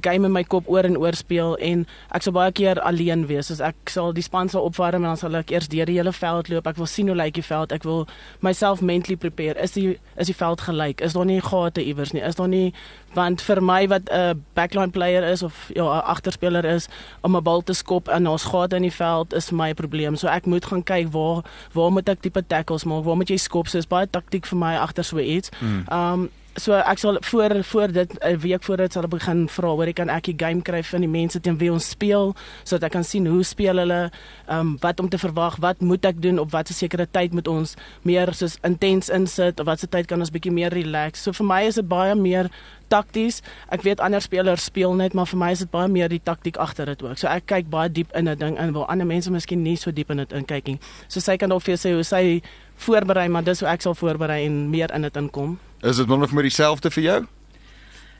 game 0.00 0.24
in 0.24 0.32
my 0.32 0.42
kop 0.44 0.68
oor 0.68 0.84
en 0.84 0.96
oor 0.96 1.16
speel 1.18 1.56
en 1.56 1.86
ek 2.14 2.22
sal 2.22 2.34
baie 2.36 2.52
keer 2.52 2.80
alleen 2.80 3.26
wees. 3.26 3.50
So 3.50 3.64
ek 3.64 3.90
sal 3.90 4.12
die 4.12 4.22
span 4.22 4.48
sal 4.48 4.66
opwarm 4.68 5.02
en 5.02 5.10
dan 5.10 5.20
sal 5.20 5.34
ek 5.40 5.50
eers 5.50 5.68
deur 5.68 5.86
die 5.86 5.98
hele 5.98 6.12
veld 6.12 6.48
loop. 6.48 6.66
Ek 6.66 6.76
wil 6.76 6.86
sien 6.90 7.10
hoe 7.10 7.16
lyk 7.16 7.34
die 7.34 7.46
veld. 7.46 7.72
Ek 7.72 7.86
wil 7.88 8.06
myself 8.40 8.82
mentally 8.82 9.16
prepare. 9.16 9.58
Is 9.60 9.72
die 9.72 9.98
is 10.16 10.30
die 10.30 10.36
veld 10.36 10.60
gelyk? 10.60 11.00
Is 11.00 11.16
daar 11.18 11.26
nie 11.26 11.40
gate 11.40 11.84
iewers 11.84 12.12
nie? 12.12 12.22
Is 12.22 12.38
daar 12.38 12.48
nie 12.48 12.72
want 13.14 13.42
vir 13.42 13.60
my 13.62 13.88
wat 13.88 14.08
'n 14.10 14.44
backline 14.54 14.92
player 14.92 15.24
is 15.24 15.42
of 15.42 15.70
ja 15.74 15.84
'n 15.84 16.04
agterspeler 16.06 16.64
is 16.64 16.88
om 17.22 17.36
'n 17.36 17.42
bal 17.42 17.62
te 17.62 17.72
skop 17.72 18.08
en 18.08 18.24
daar's 18.24 18.44
gate 18.44 18.76
in 18.76 18.82
die 18.82 18.92
veld 18.92 19.34
is 19.34 19.50
my 19.50 19.74
probleem. 19.74 20.16
So 20.16 20.28
ek 20.28 20.46
moet 20.46 20.64
gaan 20.64 20.82
kyk 20.82 21.12
waar 21.12 21.42
waar 21.72 21.90
moet 21.90 22.08
ek 22.08 22.20
tipe 22.20 22.46
tackles 22.46 22.84
maak? 22.84 23.04
Waar 23.04 23.16
moet 23.16 23.28
jy 23.28 23.36
skop? 23.36 23.68
So 23.68 23.78
is 23.78 23.86
baie 23.86 24.06
taktiek 24.10 24.46
vir 24.46 24.58
my 24.58 24.76
agter 24.76 25.04
so 25.04 25.18
iets. 25.18 25.50
Hmm. 25.58 25.84
Um 25.88 26.30
so 26.56 26.74
ek 26.74 26.98
sal 26.98 27.18
voor 27.20 27.62
voor 27.64 27.92
dit 27.92 28.10
'n 28.20 28.38
week 28.38 28.62
voor 28.62 28.76
dit 28.76 28.92
sal 28.92 29.04
ek 29.04 29.10
begin 29.10 29.48
vra 29.48 29.68
hoor 29.68 29.86
ek 29.86 29.94
kan 29.94 30.08
ek 30.08 30.24
die 30.24 30.34
game 30.36 30.62
kry 30.62 30.82
van 30.82 31.00
die 31.00 31.08
mense 31.08 31.40
teen 31.40 31.58
wie 31.58 31.72
ons 31.72 31.88
speel 31.88 32.34
sodat 32.64 32.84
ek 32.84 32.92
kan 32.92 33.04
sien 33.04 33.26
hoe 33.26 33.42
speel 33.42 33.76
hulle 33.76 34.10
um 34.48 34.76
wat 34.80 35.00
om 35.00 35.08
te 35.08 35.18
verwag 35.18 35.56
wat 35.56 35.80
moet 35.80 36.04
ek 36.04 36.22
doen 36.22 36.38
op 36.38 36.50
watter 36.50 36.74
sekere 36.74 37.06
tyd 37.10 37.32
moet 37.32 37.48
ons 37.48 37.76
meer 38.02 38.34
soos 38.34 38.58
intens 38.62 39.08
insit 39.08 39.60
of 39.60 39.66
watse 39.66 39.88
tyd 39.88 40.06
kan 40.06 40.18
ons 40.18 40.30
bietjie 40.30 40.52
meer 40.52 40.72
relax. 40.72 41.22
So 41.22 41.32
vir 41.32 41.46
my 41.46 41.62
is 41.66 41.74
dit 41.74 41.88
baie 41.88 42.14
meer 42.14 42.50
takties. 42.90 43.40
Ek 43.70 43.86
weet 43.86 44.02
ander 44.02 44.20
spelers 44.20 44.66
speel 44.68 44.94
net 44.98 45.14
maar 45.14 45.30
vir 45.30 45.38
my 45.38 45.50
is 45.54 45.64
dit 45.64 45.70
baie 45.70 45.88
meer 45.88 46.10
die 46.10 46.22
taktiek 46.22 46.58
agter 46.60 46.90
dit 46.90 47.02
ook. 47.06 47.18
So 47.18 47.30
ek 47.30 47.46
kyk 47.46 47.70
baie 47.70 47.88
diep 47.88 48.10
in 48.18 48.28
'n 48.28 48.38
ding 48.38 48.58
in 48.58 48.72
waar 48.74 48.90
ander 48.90 49.06
mense 49.06 49.30
miskien 49.30 49.62
nie 49.62 49.76
so 49.76 49.90
diep 49.90 50.10
in 50.10 50.16
dit 50.16 50.32
inkyk 50.32 50.66
nie 50.66 50.78
so 51.08 51.20
sy 51.20 51.36
kan 51.36 51.50
dalk 51.50 51.62
vir 51.62 51.76
jou 51.76 51.80
sê 51.80 51.94
hoe 51.94 52.06
sy 52.06 52.40
voorberei 52.86 53.28
maar 53.28 53.44
dis 53.44 53.60
hoe 53.60 53.68
ek 53.68 53.82
sal 53.82 53.94
voorberei 53.94 54.44
en 54.46 54.70
meer 54.70 54.92
in 54.94 55.02
dit 55.02 55.16
inkom. 55.16 55.58
Is 55.82 55.96
dit 55.96 56.08
nog 56.08 56.30
vir 56.30 56.48
dieselfde 56.48 56.90
vir 56.90 57.04
jou? 57.04 57.20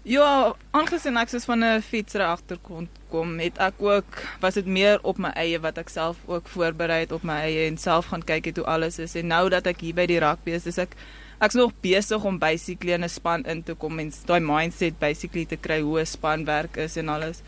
Ja, 0.08 0.54
aangesien 0.72 1.18
ek 1.20 1.28
soos 1.28 1.44
van 1.44 1.64
'n 1.64 1.82
fietsry 1.84 2.24
agterkant 2.24 2.88
kom, 3.10 3.38
het 3.38 3.58
ek 3.58 3.74
ook 3.78 4.22
was 4.40 4.54
dit 4.54 4.66
meer 4.66 4.98
op 5.02 5.18
my 5.18 5.28
eie 5.36 5.60
wat 5.60 5.78
ek 5.78 5.88
self 5.88 6.16
ook 6.26 6.48
voorberei 6.48 7.00
het 7.00 7.12
op 7.12 7.22
my 7.22 7.36
eie 7.44 7.68
en 7.68 7.76
self 7.76 8.06
gaan 8.06 8.24
kyk 8.24 8.44
het 8.44 8.56
hoe 8.56 8.66
alles 8.66 8.98
is. 8.98 9.14
En 9.14 9.26
nou 9.26 9.48
dat 9.48 9.66
ek 9.66 9.80
hier 9.80 9.94
by 9.94 10.06
die 10.06 10.18
rugby 10.18 10.50
is, 10.50 10.66
is 10.66 10.78
ek 10.78 10.96
ek's 11.40 11.54
nog 11.58 11.72
besig 11.80 12.24
om 12.24 12.38
basically 12.38 12.92
in 12.92 13.04
'n 13.04 13.08
span 13.08 13.44
in 13.44 13.62
te 13.62 13.74
kom 13.74 13.98
en 13.98 14.12
daai 14.26 14.40
mindset 14.40 14.98
basically 14.98 15.46
te 15.46 15.56
kry 15.56 15.80
hoe 15.80 16.00
'n 16.00 16.06
span 16.06 16.44
werk 16.44 16.76
is 16.76 16.96
en 16.96 17.08
alles. 17.08 17.42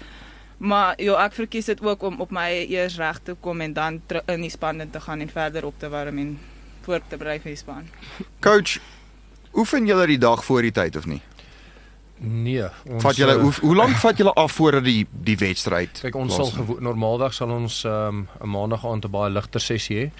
Maar 0.58 0.94
ja, 1.02 1.24
ek 1.24 1.32
verkies 1.32 1.64
dit 1.64 1.80
ook 1.82 2.02
om 2.02 2.20
op 2.20 2.30
my 2.30 2.66
eers 2.70 2.96
reg 2.96 3.18
te 3.24 3.34
kom 3.40 3.60
en 3.60 3.72
dan 3.72 4.00
in 4.26 4.40
die 4.40 4.50
span 4.50 4.80
in 4.80 4.90
te 4.90 5.00
gaan 5.00 5.20
en 5.20 5.28
verder 5.28 5.64
op 5.66 5.74
te 5.78 5.88
warm 5.88 6.18
en 6.18 6.38
voor 6.82 7.00
te 7.08 7.16
berei 7.16 7.38
vir 7.40 7.50
die 7.50 7.56
span. 7.58 7.88
Coach, 8.40 8.78
oefen 9.54 9.86
julle 9.86 10.06
die 10.06 10.18
dag 10.18 10.44
voor 10.44 10.62
die 10.62 10.72
tyd 10.72 10.96
of 10.96 11.06
nie? 11.06 11.20
Nee, 12.24 12.62
ons 12.86 13.02
Vat 13.02 13.16
julle 13.18 13.34
eh, 13.34 13.40
hoe, 13.42 13.52
hoe 13.60 13.74
lank 13.74 13.96
vat 13.98 14.16
julle 14.16 14.32
af 14.38 14.52
voordat 14.52 14.84
die 14.86 15.06
die 15.10 15.34
wedstryd? 15.36 15.98
Kyk, 16.04 16.14
ons 16.14 16.34
sal 16.34 16.44
plaasvind? 16.44 16.66
gewo- 16.68 16.80
normaaldag 16.80 17.34
sal 17.34 17.50
ons 17.50 17.84
ehm, 17.84 18.16
'n 18.22 18.28
um, 18.42 18.50
maandag 18.50 18.86
aand 18.86 19.04
'n 19.04 19.10
baie 19.10 19.30
ligter 19.30 19.60
sessie 19.60 19.96
hê. 19.98 20.10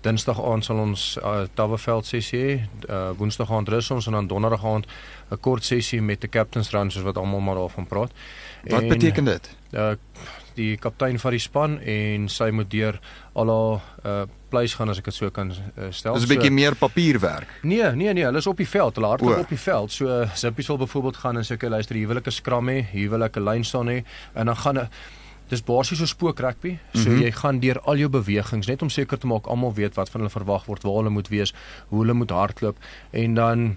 Dinsdag 0.00 0.40
aand 0.40 0.64
sal 0.64 0.78
ons 0.80 1.18
uh, 1.20 1.42
Taweveld 1.54 2.06
sessie 2.08 2.40
hê. 2.40 2.52
Uh, 2.88 3.10
Woensdag 3.18 3.50
aand 3.52 3.68
rus 3.68 3.90
ons 3.90 4.06
en 4.08 4.16
dan 4.16 4.26
donderdag 4.26 4.64
aand 4.64 4.86
'n 5.30 5.40
kort 5.40 5.64
sessie 5.64 6.00
met 6.02 6.20
die 6.20 6.28
captain's 6.28 6.70
run 6.72 6.90
soos 6.90 7.04
wat 7.04 7.16
almal 7.16 7.40
maar 7.40 7.54
daarvan 7.54 7.86
praat. 7.86 8.12
Wat 8.64 8.88
beteken 8.88 9.24
dit? 9.24 9.56
Uh, 9.72 9.92
die 10.54 10.76
kaptein 10.76 11.18
van 11.18 11.30
die 11.30 11.40
span 11.40 11.78
en 11.80 12.28
sy 12.28 12.50
moet 12.50 12.70
deur 12.70 13.00
al 13.32 13.48
haar 13.48 13.80
uh 14.04 14.26
pleis 14.50 14.72
gaan 14.74 14.90
as 14.90 14.98
ek 14.98 15.04
dit 15.04 15.14
so 15.14 15.30
kan 15.30 15.52
uh, 15.52 15.90
stel. 15.94 16.16
Dis 16.18 16.24
'n 16.26 16.32
bietjie 16.32 16.50
so, 16.50 16.54
meer 16.54 16.74
papierwerk. 16.74 17.46
Nee, 17.62 17.92
nee 17.94 18.12
nee, 18.12 18.24
hulle 18.24 18.38
is 18.38 18.46
op 18.50 18.56
die 18.56 18.68
veld. 18.68 18.94
Hulle 18.94 19.06
hardloop 19.06 19.44
op 19.44 19.48
die 19.48 19.58
veld. 19.58 19.92
So 19.92 20.26
Zippie 20.34 20.64
sal 20.64 20.78
byvoorbeeld 20.78 21.16
gaan 21.16 21.36
en 21.36 21.44
sê 21.44 21.54
okay, 21.54 21.70
luister, 21.70 21.94
hier 21.94 22.08
wil 22.08 22.16
ek 22.16 22.26
'n 22.26 22.34
skram 22.34 22.68
hê, 22.68 22.82
hier 22.90 23.10
wil 23.10 23.22
ek 23.22 23.36
'n 23.36 23.44
lyn 23.44 23.64
staan 23.64 23.86
hê 23.86 24.02
en 24.34 24.46
dan 24.46 24.56
gaan 24.56 24.78
'n 24.78 24.88
Dis 25.50 25.64
basies 25.66 25.98
so 25.98 26.06
spook 26.06 26.40
rugby. 26.40 26.78
So 26.94 27.08
mm. 27.08 27.16
-hmm. 27.16 27.22
jy 27.22 27.32
gaan 27.32 27.60
deur 27.60 27.80
al 27.80 27.96
jou 27.96 28.08
bewegings 28.08 28.66
net 28.66 28.82
om 28.82 28.88
seker 28.88 29.18
te 29.18 29.26
maak 29.26 29.46
almal 29.46 29.74
weet 29.74 29.94
wat 29.94 30.10
van 30.10 30.20
hulle 30.20 30.32
verwag 30.32 30.64
word, 30.64 30.82
waar 30.82 31.02
hulle 31.02 31.10
moet 31.10 31.28
wees, 31.28 31.54
hoe 31.88 32.00
hulle 32.00 32.14
moet 32.14 32.30
hardloop 32.30 32.76
en 33.10 33.34
dan 33.34 33.76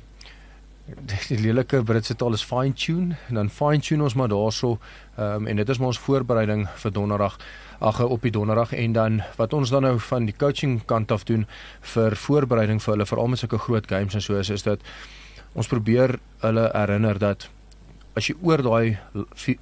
die 0.84 1.40
lelike 1.40 1.80
Britse 1.88 2.16
taal 2.20 2.36
is 2.36 2.44
fine 2.44 2.76
tune 2.76 3.16
en 3.30 3.40
dan 3.40 3.50
fine 3.50 3.80
tune 3.82 4.04
ons 4.04 4.16
maar 4.20 4.28
daarso 4.28 4.76
um, 5.16 5.48
en 5.48 5.56
dit 5.56 5.70
is 5.70 5.80
maar 5.80 5.94
ons 5.94 6.00
voorbereiding 6.00 6.66
vir 6.82 6.92
donderdag 6.92 7.38
ag 7.80 8.02
op 8.04 8.22
die 8.22 8.32
donderdag 8.32 8.74
en 8.76 8.96
dan 8.96 9.22
wat 9.40 9.54
ons 9.54 9.72
dan 9.72 9.88
nou 9.88 9.96
van 10.10 10.28
die 10.28 10.36
coaching 10.36 10.82
kant 10.86 11.12
af 11.12 11.24
doen 11.30 11.46
vir 11.94 12.18
voorbereiding 12.20 12.84
vir 12.84 12.96
hulle 12.96 13.08
veral 13.08 13.32
met 13.32 13.40
sulke 13.40 13.62
groot 13.64 13.88
games 13.88 14.18
en 14.20 14.26
so 14.26 14.36
is 14.40 14.52
is 14.52 14.68
dat 14.68 14.84
ons 15.54 15.72
probeer 15.72 16.18
hulle 16.44 16.68
herinner 16.74 17.20
dat 17.20 17.48
as 18.20 18.28
jy 18.28 18.36
oor 18.42 18.64
daai 18.66 19.00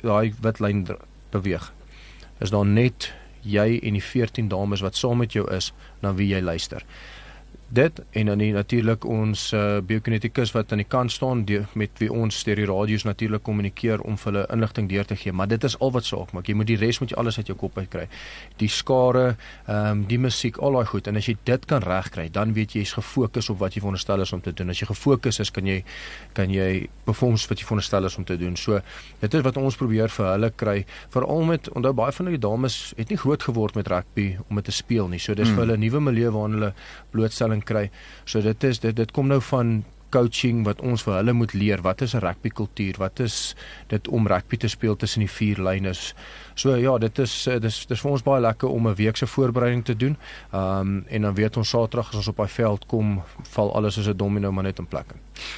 daai 0.01 0.33
wit 0.41 0.59
lyn 0.59 0.87
beweeg 1.31 1.69
is 2.41 2.53
daar 2.53 2.65
net 2.65 3.11
jy 3.41 3.79
en 3.81 3.97
die 3.97 4.03
14 4.03 4.49
dames 4.51 4.83
wat 4.85 4.97
saam 4.97 5.21
met 5.21 5.33
jou 5.33 5.47
is 5.53 5.71
na 6.01 6.13
wie 6.17 6.29
jy 6.33 6.41
luister 6.41 6.85
dit 7.71 8.01
en 8.11 8.25
dan 8.25 8.41
natuurlik 8.53 9.05
ons 9.05 9.53
uh, 9.53 9.79
biokinetikus 9.85 10.51
wat 10.51 10.71
aan 10.71 10.81
die 10.83 10.87
kant 10.87 11.11
staan 11.11 11.45
die, 11.45 11.61
met 11.73 11.89
wie 12.03 12.11
ons 12.11 12.43
deur 12.43 12.59
die 12.59 12.67
radio's 12.69 13.03
natuurlik 13.07 13.43
kommunikeer 13.47 14.01
om 14.01 14.17
vir 14.17 14.31
hulle 14.31 14.45
inligting 14.53 14.89
deur 14.89 15.05
te 15.07 15.15
gee. 15.15 15.31
Maar 15.31 15.47
dit 15.47 15.63
is 15.63 15.77
al 15.79 15.91
wat 15.95 16.05
saak 16.05 16.33
maak. 16.35 16.47
Jy 16.47 16.55
moet 16.59 16.67
die 16.67 16.77
res 16.81 16.99
moet 16.99 17.13
jy 17.13 17.17
alles 17.17 17.37
uit 17.37 17.47
jou 17.47 17.57
kop 17.57 17.77
uit 17.77 17.89
kry 17.89 18.07
die 18.59 18.69
skare 18.69 19.35
ehm 19.67 19.91
um, 19.91 20.05
die 20.11 20.19
musiek 20.19 20.57
al 20.57 20.75
daai 20.77 20.85
goed. 20.85 21.07
En 21.07 21.15
as 21.15 21.27
jy 21.29 21.37
dit 21.47 21.65
kan 21.65 21.81
regkry 21.83 22.27
dan 22.31 22.53
weet 22.53 22.75
jy 22.75 22.81
jy's 22.81 22.93
gefokus 22.97 23.49
op 23.53 23.59
wat 23.61 23.75
jy 23.75 23.81
veronderstel 23.83 24.21
is 24.21 24.33
om 24.33 24.41
te 24.41 24.53
doen. 24.53 24.69
As 24.73 24.81
jy 24.81 24.87
gefokus 24.89 25.39
is 25.39 25.51
kan 25.53 25.67
jy 25.67 25.83
kan 26.37 26.51
jy 26.51 26.87
performs 27.05 27.47
wat 27.49 27.59
jy 27.61 27.65
veronderstel 27.69 28.05
is 28.09 28.17
om 28.17 28.25
te 28.27 28.37
doen. 28.37 28.55
So 28.57 28.81
dit 29.21 29.33
is 29.33 29.45
wat 29.45 29.57
ons 29.57 29.77
probeer 29.79 30.09
vir 30.09 30.29
hulle 30.31 30.51
kry. 30.55 30.77
Veral 31.13 31.45
met 31.47 31.69
onthou 31.75 31.93
baie 31.93 32.11
van 32.11 32.31
die 32.33 32.41
dames 32.41 32.79
het 32.97 33.09
nie 33.09 33.17
groot 33.21 33.43
geword 33.43 33.75
met 33.75 33.87
rugby 33.87 34.37
om 34.49 34.55
dit 34.59 34.65
te 34.65 34.75
speel 34.75 35.07
nie. 35.07 35.19
So 35.19 35.33
dis 35.33 35.49
Mm. 35.49 35.55
vir 35.55 35.65
hulle 35.65 35.77
'n 35.77 35.79
nuwe 35.79 35.99
milieu 35.99 36.31
waarin 36.31 36.53
hulle 36.53 36.73
blootstelling 37.11 37.60
kry. 37.63 37.89
So 38.25 38.41
dit 38.41 38.63
is 38.63 38.79
dit 38.79 38.95
dit 38.95 39.11
kom 39.11 39.27
nou 39.27 39.41
van 39.41 39.83
coaching 40.11 40.65
wat 40.67 40.81
ons 40.85 41.03
vir 41.05 41.17
hulle 41.17 41.33
moet 41.35 41.53
leer. 41.55 41.81
Wat 41.81 42.01
is 42.01 42.13
'n 42.15 42.23
rugby 42.23 42.49
kultuur? 42.49 42.95
Wat 42.97 43.19
is 43.19 43.55
dit 43.87 44.07
om 44.07 44.27
rugby 44.27 44.57
te 44.57 44.67
speel 44.67 44.95
tussen 44.95 45.19
die 45.19 45.29
vier 45.29 45.57
lyne? 45.57 45.93
So 46.55 46.75
ja, 46.75 46.97
dit 46.97 47.19
is 47.19 47.47
dis 47.59 47.85
dis 47.85 48.01
vir 48.01 48.11
ons 48.11 48.23
baie 48.23 48.41
lekker 48.41 48.69
om 48.69 48.87
'n 48.87 48.95
week 48.95 49.17
se 49.17 49.27
voorbereiding 49.27 49.85
te 49.85 49.95
doen. 49.95 50.17
Um, 50.53 51.05
en 51.07 51.21
dan 51.21 51.33
weet 51.33 51.57
ons 51.57 51.69
Saterdag 51.69 52.09
as 52.09 52.15
ons 52.15 52.27
op 52.27 52.37
daai 52.37 52.49
veld 52.49 52.85
kom, 52.85 53.21
val 53.41 53.75
alles 53.75 53.93
soos 53.93 54.07
'n 54.07 54.17
domino 54.17 54.51
maar 54.51 54.63
net 54.63 54.79
in 54.79 54.87
plek. 54.87 55.05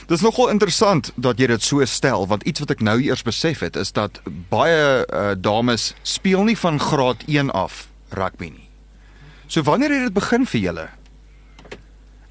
Dis 0.08 0.22
nogal 0.22 0.50
interessant 0.50 1.12
dat 1.16 1.40
jy 1.40 1.48
dit 1.48 1.62
so 1.62 1.86
stel 1.86 2.28
want 2.28 2.44
iets 2.44 2.60
wat 2.60 2.70
ek 2.70 2.82
nou 2.82 3.02
eers 3.02 3.22
besef 3.22 3.60
het 3.60 3.76
is 3.76 3.92
dat 3.92 4.22
baie 4.50 5.06
uh, 5.14 5.32
dames 5.38 5.94
speel 6.02 6.44
nie 6.44 6.58
van 6.58 6.80
graad 6.80 7.24
1 7.28 7.52
af 7.52 7.88
rugby 8.10 8.50
nie. 8.50 8.70
So 9.48 9.62
wanneer 9.62 9.90
het 9.90 10.02
dit 10.02 10.14
begin 10.14 10.46
vir 10.46 10.60
julle? 10.62 10.90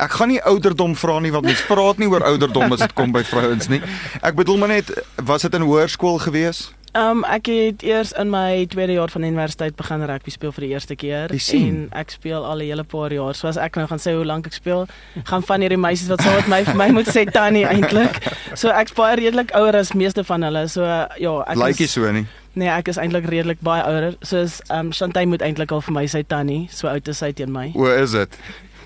Ek 0.03 0.11
gaan 0.19 0.33
nie 0.33 0.41
ouderdom 0.43 0.97
vra 0.99 1.21
nie 1.23 1.31
want 1.35 1.47
mens 1.47 1.63
praat 1.69 1.99
nie 2.03 2.09
oor 2.11 2.25
ouderdom 2.27 2.73
as 2.75 2.81
dit 2.83 2.95
kom 2.99 3.13
by 3.15 3.23
vrouens 3.29 3.69
nie. 3.71 3.79
Ek 4.23 4.35
bedoel 4.39 4.59
maar 4.59 4.73
net 4.75 4.91
was 5.23 5.45
dit 5.47 5.55
in 5.55 5.63
hoërskool 5.69 6.19
gewees? 6.25 6.71
Um 6.99 7.23
ek 7.25 7.47
het 7.49 7.83
eers 7.87 8.11
in 8.21 8.29
my 8.29 8.67
tweede 8.69 8.93
jaar 8.99 9.09
van 9.09 9.23
universiteit 9.25 9.77
begin 9.79 10.03
rugby 10.05 10.33
speel 10.35 10.53
vir 10.53 10.65
die 10.67 10.73
eerste 10.75 10.97
keer 11.01 11.33
en 11.57 11.77
ek 11.97 12.11
speel 12.13 12.45
al 12.45 12.59
'n 12.61 12.67
hele 12.69 12.85
paar 12.85 13.13
jaar. 13.15 13.35
So 13.35 13.49
as 13.49 13.57
ek 13.57 13.77
nou 13.81 13.87
gaan 13.89 13.99
sê 14.03 14.13
hoe 14.13 14.25
lank 14.29 14.47
ek 14.47 14.53
speel, 14.53 14.87
gaan 15.25 15.43
van 15.43 15.61
hierdie 15.65 15.79
meisies 15.81 16.09
wat 16.09 16.21
saam 16.21 16.35
met 16.35 16.49
my 16.49 16.65
vir 16.65 16.77
my 16.77 16.89
moet 16.91 17.09
sê 17.09 17.25
tannie 17.33 17.65
eintlik. 17.65 18.21
So 18.55 18.69
ek's 18.69 18.93
baie 18.93 19.17
redelik 19.17 19.55
ouer 19.55 19.77
as 19.77 19.93
meeste 19.95 20.25
van 20.25 20.43
hulle. 20.43 20.69
So 20.69 20.83
ja, 20.85 21.33
ek 21.47 21.57
Lyk 21.57 21.79
nie 21.79 21.85
is 21.85 21.93
so 21.93 22.13
nie. 22.13 22.27
nee, 22.55 22.69
ek 22.69 22.89
is 22.89 22.99
eintlik 22.99 23.25
redelik 23.25 23.61
baie 23.63 23.83
ouer. 23.89 24.15
Soos 24.23 24.61
um 24.69 24.93
Shantay 24.93 25.25
moet 25.25 25.41
eintlik 25.43 25.73
al 25.73 25.81
vir 25.81 25.93
my 25.95 26.05
sê 26.07 26.25
tannie, 26.27 26.69
so 26.71 26.89
oud 26.89 27.09
is 27.09 27.19
sy 27.19 27.33
teen 27.33 27.53
my. 27.53 27.73
O, 27.75 27.87
is 27.87 28.11
dit? 28.13 28.37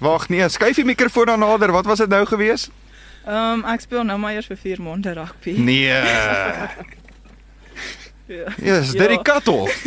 Wag 0.00 0.28
nee, 0.28 0.48
skuif 0.48 0.76
die 0.76 0.84
mikrofoon 0.84 1.26
dan 1.26 1.38
nader. 1.38 1.72
Wat 1.72 1.86
was 1.86 1.98
dit 1.98 2.08
nou 2.08 2.24
gewees? 2.26 2.68
Ehm 3.26 3.62
um, 3.62 3.64
ek 3.64 3.80
speel 3.80 4.04
nou 4.06 4.18
maar 4.22 4.36
eers 4.36 4.46
vir 4.46 4.56
4 4.56 4.82
maande 4.82 5.12
rugby. 5.12 5.56
Nee. 5.58 5.94
Ja. 8.26 8.50
Ja, 8.58 8.80
dis 8.80 8.90
dit 8.90 9.08
die 9.08 9.22
cut-off. 9.22 9.84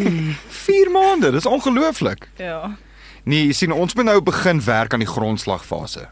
4 0.66 0.90
maande, 0.90 1.30
dis 1.30 1.46
ongelooflik. 1.46 2.28
Ja. 2.36 2.76
Nee, 3.22 3.52
sien 3.54 3.72
ons 3.72 3.94
moet 3.94 4.08
nou 4.08 4.20
begin 4.26 4.58
werk 4.64 4.92
aan 4.92 5.04
die 5.04 5.08
grondslagfase. 5.10 6.08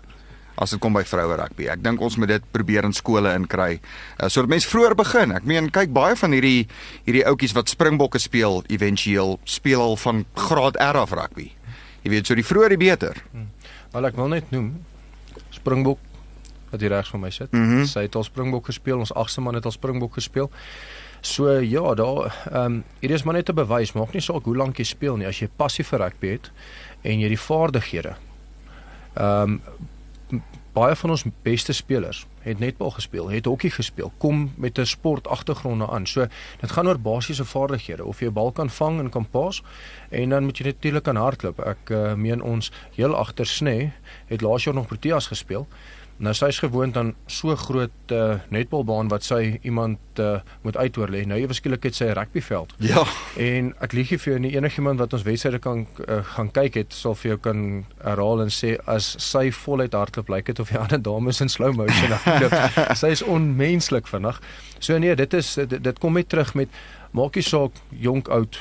As 0.54 0.70
dit 0.70 0.78
kom 0.78 0.94
by 0.94 1.02
vroue 1.02 1.34
rugby. 1.34 1.66
Ek 1.66 1.82
dink 1.82 1.98
ons 2.02 2.14
moet 2.18 2.30
dit 2.30 2.44
probeer 2.54 2.86
in 2.86 2.94
skole 2.94 3.32
inkry. 3.34 3.80
Uh, 4.20 4.28
sodat 4.30 4.52
mense 4.54 4.70
vroeër 4.70 4.94
begin. 4.98 5.34
Ek 5.34 5.46
meen 5.50 5.66
kyk 5.74 5.90
baie 5.94 6.14
van 6.18 6.36
hierdie 6.36 6.68
hierdie 7.08 7.24
ouetjies 7.26 7.56
wat 7.58 7.74
springbokke 7.74 8.22
speel, 8.22 8.62
éventueel 8.70 9.40
speel 9.50 9.82
al 9.82 9.98
van 9.98 10.22
graad 10.46 10.78
R 10.78 11.02
af 11.02 11.14
rugby. 11.18 11.50
Jy 12.04 12.10
weet, 12.12 12.26
so 12.28 12.36
die 12.36 12.44
vroeër 12.44 12.74
die 12.74 12.80
beter. 12.80 13.20
Wel 13.94 14.10
ek 14.10 14.18
wil 14.18 14.28
net 14.28 14.50
noem 14.52 14.74
Springbok 15.54 15.98
wat 16.70 16.82
hier 16.82 16.90
regs 16.90 17.12
van 17.14 17.22
my 17.22 17.30
sit. 17.30 17.52
Mhm. 17.54 17.84
Sy 17.88 18.06
het 18.08 18.16
al 18.18 18.26
Springbok 18.26 18.66
gespeel, 18.66 18.98
ons 18.98 19.14
agste 19.14 19.40
man 19.40 19.54
het 19.54 19.64
al 19.64 19.72
Springbok 19.72 20.18
gespeel. 20.18 20.50
So 21.24 21.48
ja, 21.60 21.94
daar 21.94 22.34
ehm 22.50 22.64
um, 22.64 22.82
hier 23.00 23.10
is 23.10 23.22
maar 23.22 23.34
net 23.34 23.48
'n 23.48 23.54
bewys, 23.54 23.94
maak 23.94 24.12
nie 24.12 24.20
saak 24.20 24.44
hoe 24.44 24.56
lank 24.56 24.78
jy 24.78 24.84
speel 24.84 25.16
nie, 25.16 25.26
as 25.26 25.38
jy 25.38 25.48
passie 25.56 25.84
vir 25.84 25.98
rugby 25.98 26.28
het 26.28 26.50
en 27.02 27.20
jy 27.20 27.28
die 27.28 27.40
vaardighede. 27.40 28.16
Ehm 29.14 29.60
um, 30.30 30.42
baie 30.74 30.96
van 30.96 31.10
ons 31.14 31.24
beste 31.42 31.72
spelers 31.72 32.24
het 32.44 32.58
netbal 32.58 32.90
gespeel, 32.90 33.30
het 33.30 33.46
hokkie 33.48 33.70
gespeel, 33.70 34.12
kom 34.18 34.52
met 34.56 34.78
'n 34.78 34.84
sport 34.84 35.28
agtergronde 35.28 35.88
aan. 35.88 36.06
So 36.06 36.26
dit 36.60 36.70
gaan 36.70 36.88
oor 36.88 36.98
basiese 36.98 37.44
vaardighede 37.44 38.04
of 38.04 38.20
jy 38.20 38.26
'n 38.26 38.32
bal 38.32 38.52
kan 38.52 38.70
vang 38.70 38.98
en 38.98 39.10
kan 39.10 39.26
pas 39.30 39.62
en 40.10 40.28
dan 40.28 40.44
moet 40.44 40.58
jy 40.58 40.64
natuurlik 40.64 41.02
kan 41.02 41.16
hardloop. 41.16 41.60
Ek 41.60 41.90
uh, 41.90 42.14
meen 42.14 42.42
ons 42.42 42.72
heel 42.94 43.14
agter 43.16 43.46
Sne 43.46 43.92
het 44.26 44.40
laas 44.40 44.64
jaar 44.64 44.74
nog 44.74 44.86
Proteas 44.86 45.26
gespeel. 45.26 45.66
Nou 46.22 46.34
sy's 46.34 46.60
gewoond 46.62 46.96
aan 46.96 47.14
so 47.26 47.56
groot 47.58 48.12
uh, 48.14 48.36
netbalbaan 48.54 49.08
wat 49.10 49.24
sy 49.26 49.58
iemand 49.66 49.98
uh, 50.22 50.36
moet 50.62 50.76
uitoor 50.76 51.10
lê. 51.10 51.24
Nou 51.26 51.38
ewe 51.40 51.56
skielik 51.56 51.82
het 51.88 51.96
sy 51.98 52.04
'n 52.04 52.14
rugbyveld. 52.14 52.74
Ja. 52.78 53.02
En 53.36 53.74
ek 53.80 53.92
lieg 53.92 54.08
vir 54.08 54.32
jou 54.32 54.38
nie 54.38 54.54
enigiemand 54.54 54.98
wat 54.98 55.12
ons 55.12 55.22
wedstryde 55.22 55.58
kan 55.58 55.86
uh, 56.08 56.22
gaan 56.22 56.50
kyk 56.50 56.74
het 56.74 56.92
sal 56.92 57.14
vir 57.14 57.30
jou 57.30 57.38
kan 57.38 57.84
herhaal 58.04 58.42
en 58.42 58.50
sê 58.50 58.76
as 58.86 59.16
sy 59.18 59.50
voluit 59.50 59.92
hardloop 59.92 60.28
lyk 60.28 60.46
dit 60.46 60.60
of 60.60 60.70
die 60.70 60.78
ander 60.78 61.02
dames 61.02 61.40
in 61.40 61.48
slow 61.48 61.74
motion 61.74 62.14
hardloop. 62.14 62.96
sy 62.96 63.10
is 63.10 63.22
onmenslik 63.22 64.06
vinnig. 64.06 64.40
So 64.78 64.98
nee, 64.98 65.14
dit 65.14 65.34
is 65.34 65.54
dit, 65.54 65.82
dit 65.82 65.98
kom 65.98 66.14
net 66.14 66.28
terug 66.28 66.54
met 66.54 66.68
maak 67.10 67.34
nie 67.34 67.42
saak 67.42 67.72
jonk 67.90 68.28
oud 68.28 68.58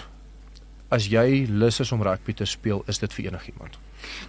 as 0.93 1.07
jy 1.09 1.45
lus 1.49 1.79
is 1.79 1.91
om 1.91 2.03
rugby 2.05 2.33
te 2.33 2.45
speel, 2.45 2.83
is 2.87 3.01
dit 3.01 3.13
vir 3.13 3.31
enigiemand. 3.31 3.77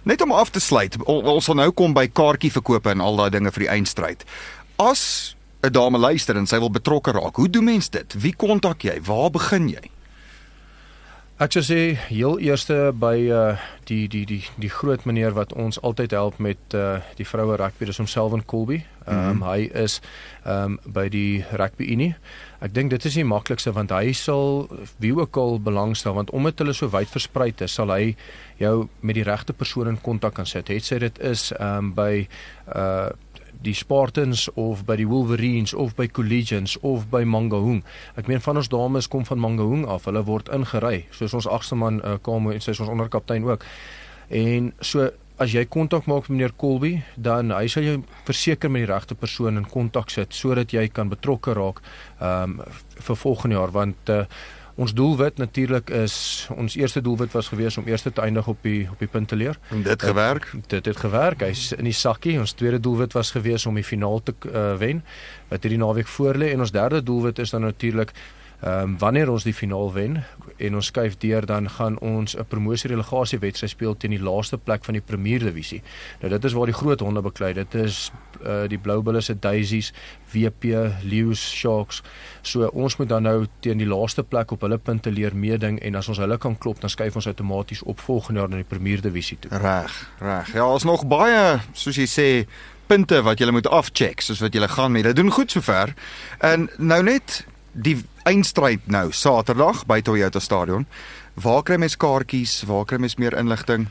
Net 0.03 0.21
om 0.21 0.31
af 0.31 0.49
te 0.49 0.59
sluit, 0.59 0.97
ons 1.05 1.45
sal 1.45 1.55
nou 1.55 1.71
kom 1.71 1.93
by 1.93 2.07
kaartjie 2.07 2.51
verkope 2.51 2.89
en 2.89 3.01
al 3.01 3.15
daai 3.15 3.29
dinge 3.29 3.51
vir 3.51 3.65
die 3.65 3.71
eindstryd. 3.77 4.25
As 4.77 5.35
'n 5.63 5.71
dame 5.71 5.97
luister 5.97 6.37
en 6.37 6.47
sy 6.47 6.59
wil 6.59 6.69
betrokke 6.69 7.11
raak, 7.11 7.35
hoe 7.35 7.49
doen 7.49 7.63
mens 7.63 7.89
dit? 7.89 8.13
Wie 8.13 8.35
kontak 8.35 8.83
jy? 8.83 9.01
Waar 9.01 9.31
begin 9.31 9.69
jy? 9.69 9.89
Ek 11.35 11.51
sou 11.51 11.59
sê 11.67 11.77
heel 12.07 12.37
eerste 12.39 12.93
by 12.95 13.17
uh 13.27 13.57
die 13.89 14.05
die 14.07 14.23
die 14.25 14.39
die 14.55 14.69
groot 14.71 15.03
meneer 15.05 15.33
wat 15.35 15.51
ons 15.53 15.75
altyd 15.83 16.13
help 16.15 16.37
met 16.39 16.71
uh 16.73 17.01
die 17.19 17.25
vroue 17.27 17.57
rugby, 17.59 17.89
dis 17.89 17.99
homself 17.99 18.31
in 18.37 18.45
Colby. 18.47 18.85
Ehm 19.05 19.17
um, 19.17 19.35
Mhm. 19.35 19.43
hy 19.43 19.59
is 19.83 19.99
ehm 20.45 20.77
um, 20.77 20.79
by 20.93 21.09
die 21.09 21.43
rugby 21.51 21.89
unie. 21.91 22.15
Ek 22.63 22.71
dink 22.73 22.89
dit 22.89 23.05
is 23.05 23.13
die 23.19 23.27
maklikste 23.27 23.73
want 23.75 23.91
hy 23.91 24.13
sal 24.13 24.69
wie 25.03 25.11
ook 25.11 25.35
al 25.37 25.59
belangstel 25.59 26.15
want 26.15 26.31
omdat 26.31 26.59
hulle 26.63 26.73
so 26.73 26.87
wyd 26.89 27.11
versprei 27.11 27.51
is, 27.59 27.73
sal 27.73 27.91
hy 27.91 28.15
jou 28.57 28.87
met 29.01 29.15
die 29.15 29.27
regte 29.27 29.53
persoon 29.53 29.87
in 29.91 30.01
kontak 30.01 30.33
kan 30.39 30.45
sit. 30.45 30.67
Het 30.71 30.83
sy 30.83 30.99
dit 31.03 31.19
is 31.19 31.51
ehm 31.59 31.77
um, 31.77 31.93
by 31.93 32.27
uh 32.75 33.09
die 33.65 33.75
Spartans 33.75 34.47
of 34.53 34.85
by 34.87 34.97
die 34.99 35.07
Wolverines 35.09 35.73
of 35.73 35.95
by 35.97 36.07
Collegians 36.07 36.77
of 36.85 37.09
by 37.11 37.23
Mangaung. 37.25 37.83
Ek 38.19 38.29
meen 38.31 38.43
van 38.43 38.61
ons 38.61 38.71
dames 38.71 39.09
kom 39.11 39.25
van 39.27 39.41
Mangaung 39.41 39.85
af. 39.89 40.07
Hulle 40.09 40.23
word 40.27 40.51
ingery, 40.53 41.05
soos 41.15 41.35
ons 41.37 41.49
agste 41.49 41.77
man 41.79 42.01
uh, 42.03 42.17
Kamo 42.23 42.53
en 42.53 42.63
sy 42.63 42.75
is 42.75 42.81
ons 42.83 42.93
onderkaptein 42.93 43.47
ook. 43.47 43.65
En 44.33 44.71
so 44.81 45.09
as 45.41 45.51
jy 45.51 45.65
kontak 45.67 46.05
maak 46.07 46.29
met 46.29 46.37
meneer 46.37 46.53
Colby, 46.55 46.93
dan 47.19 47.51
hy 47.51 47.65
sal 47.71 47.83
jou 47.83 47.95
verseker 48.27 48.71
met 48.71 48.85
die 48.85 48.91
regte 48.93 49.17
persoon 49.19 49.59
in 49.59 49.67
kontak 49.67 50.13
sit 50.13 50.35
sodat 50.35 50.71
jy 50.73 50.87
kan 50.93 51.11
betrokke 51.11 51.55
raak 51.57 51.81
ehm 52.21 52.59
um, 52.59 52.83
vir 52.95 53.17
volgende 53.19 53.57
jaar 53.57 53.73
want 53.75 54.09
uh, 54.09 54.23
ons 54.75 54.93
doelwit 54.93 55.37
natuurlik 55.37 55.89
is 55.89 56.47
ons 56.55 56.75
eerste 56.75 57.01
doelwit 57.01 57.31
was 57.31 57.47
gewees 57.47 57.77
om 57.77 57.87
eerste 57.87 58.11
te 58.11 58.21
eindig 58.21 58.47
op 58.47 58.57
die 58.61 58.87
op 58.91 58.99
die 58.99 59.07
punteleer. 59.07 59.59
En 59.69 59.83
dit 59.83 60.03
gewerk? 60.03 60.51
Dit 60.67 60.85
het 60.85 60.97
gewerk. 60.97 61.41
Hy's 61.47 61.71
in 61.71 61.87
die 61.87 61.95
sakkie. 61.95 62.39
Ons 62.39 62.51
tweede 62.51 62.79
doelwit 62.79 63.13
was 63.13 63.31
gewees 63.31 63.65
om 63.65 63.75
die 63.75 63.83
finaal 63.83 64.23
te 64.23 64.35
uh, 64.51 64.73
wen 64.81 65.03
wat 65.47 65.63
hierdie 65.63 65.79
naweek 65.79 66.07
voorlê 66.07 66.51
en 66.51 66.59
ons 66.59 66.71
derde 66.71 67.03
doelwit 67.03 67.39
is 67.39 67.55
dan 67.55 67.61
natuurlik 67.61 68.11
Ehm 68.63 68.81
um, 68.81 68.97
wanneer 68.97 69.29
ons 69.31 69.43
die 69.43 69.53
finaal 69.53 69.93
wen 69.93 70.23
en 70.57 70.75
ons 70.75 70.85
skuif 70.85 71.17
deur 71.17 71.45
dan 71.45 71.69
gaan 71.69 71.99
ons 71.99 72.37
'n 72.37 72.45
promosie 72.47 72.89
relegasie 72.89 73.39
wedstryd 73.39 73.71
speel 73.71 73.97
teen 73.97 74.09
die 74.09 74.21
laaste 74.21 74.57
plek 74.57 74.85
van 74.85 74.93
die 74.93 75.01
Premier 75.01 75.39
Divisie. 75.39 75.81
Nou 76.19 76.29
dit 76.29 76.43
is 76.43 76.53
waar 76.53 76.65
die 76.65 76.73
groot 76.73 76.99
honde 76.99 77.21
beklei. 77.21 77.53
Dit 77.53 77.73
is 77.73 78.11
uh, 78.45 78.67
die 78.67 78.77
Blue 78.77 79.01
Bulls 79.01 79.25
se 79.25 79.39
Daisies, 79.39 79.93
WP, 80.31 80.63
Lions, 81.03 81.51
Sharks. 81.51 82.01
So 82.41 82.67
ons 82.67 82.97
moet 82.97 83.09
dan 83.09 83.23
nou 83.23 83.45
teen 83.59 83.77
die 83.77 83.87
laaste 83.87 84.23
plek 84.23 84.51
op 84.51 84.61
hulle 84.61 84.77
punte 84.77 85.11
leer 85.11 85.35
meeding 85.35 85.79
en 85.79 85.95
as 85.95 86.07
ons 86.07 86.17
hulle 86.17 86.37
kan 86.37 86.57
klop 86.57 86.79
dan 86.79 86.89
skuif 86.89 87.15
ons 87.15 87.27
outomaties 87.27 87.83
op 87.83 87.99
volgende 87.99 88.39
jaar 88.39 88.49
na 88.49 88.55
die 88.55 88.63
Premier 88.63 89.01
Divisie 89.01 89.37
toe. 89.39 89.51
Reg, 89.57 90.11
reg. 90.19 90.53
Ja, 90.53 90.67
ons 90.67 90.83
nog 90.83 91.05
baie 91.07 91.59
soos 91.73 91.95
jy 91.95 92.07
sê 92.07 92.47
punte 92.87 93.21
wat 93.21 93.39
jy 93.39 93.51
moet 93.51 93.67
afcheck 93.67 94.21
soos 94.21 94.39
wat 94.39 94.53
jy 94.53 94.67
gaan 94.67 94.91
met. 94.91 95.03
Dit 95.03 95.15
doen 95.15 95.31
goed 95.31 95.51
sover. 95.51 95.93
En 96.39 96.69
nou 96.77 97.03
net 97.03 97.45
die 97.71 97.97
eindstryd 98.25 98.87
nou 98.89 99.11
Saterdag 99.13 99.83
by 99.85 99.99
Toyota 100.01 100.41
Stadion. 100.41 100.87
Waar 101.37 101.61
kry 101.63 101.75
mens 101.77 101.93
kaartjies? 102.01 102.63
Waar 102.65 102.87
kry 102.89 102.97
mens 102.97 103.19
meer 103.21 103.35
inligting? 103.37 103.85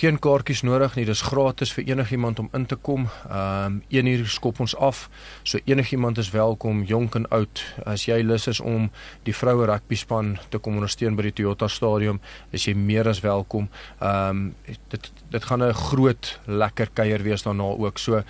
Geen 0.00 0.16
kaartjies 0.18 0.64
nodig 0.66 0.96
nie. 0.98 1.04
Dis 1.06 1.22
gratis 1.22 1.70
vir 1.76 1.86
enigiemand 1.92 2.40
om 2.42 2.48
in 2.58 2.64
te 2.66 2.74
kom. 2.74 3.06
Ehm 3.28 3.76
um, 3.76 3.76
1 3.92 4.08
uur 4.10 4.26
skop 4.34 4.58
ons 4.64 4.74
af. 4.76 5.04
So 5.42 5.60
enigiemand 5.64 6.18
is 6.18 6.32
welkom, 6.34 6.82
jonk 6.82 7.14
en 7.14 7.28
oud. 7.30 7.62
As 7.86 8.08
jy 8.08 8.18
lus 8.26 8.48
is 8.50 8.60
om 8.60 8.90
die 9.28 9.34
vroue 9.36 9.68
rugby 9.70 9.94
span 10.00 10.38
te 10.50 10.58
kom 10.58 10.80
ondersteun 10.80 11.14
by 11.16 11.28
die 11.28 11.34
Toyota 11.42 11.68
Stadion, 11.68 12.18
is 12.50 12.66
jy 12.66 12.74
meer 12.74 13.08
as 13.08 13.22
welkom. 13.22 13.68
Ehm 14.00 14.42
um, 14.42 14.42
dit 14.90 15.12
dit 15.30 15.44
gaan 15.44 15.62
'n 15.62 15.74
groot 15.74 16.38
lekker 16.46 16.90
kuier 16.94 17.22
wees 17.22 17.42
daarna 17.42 17.70
ook. 17.78 17.98
So 17.98 18.24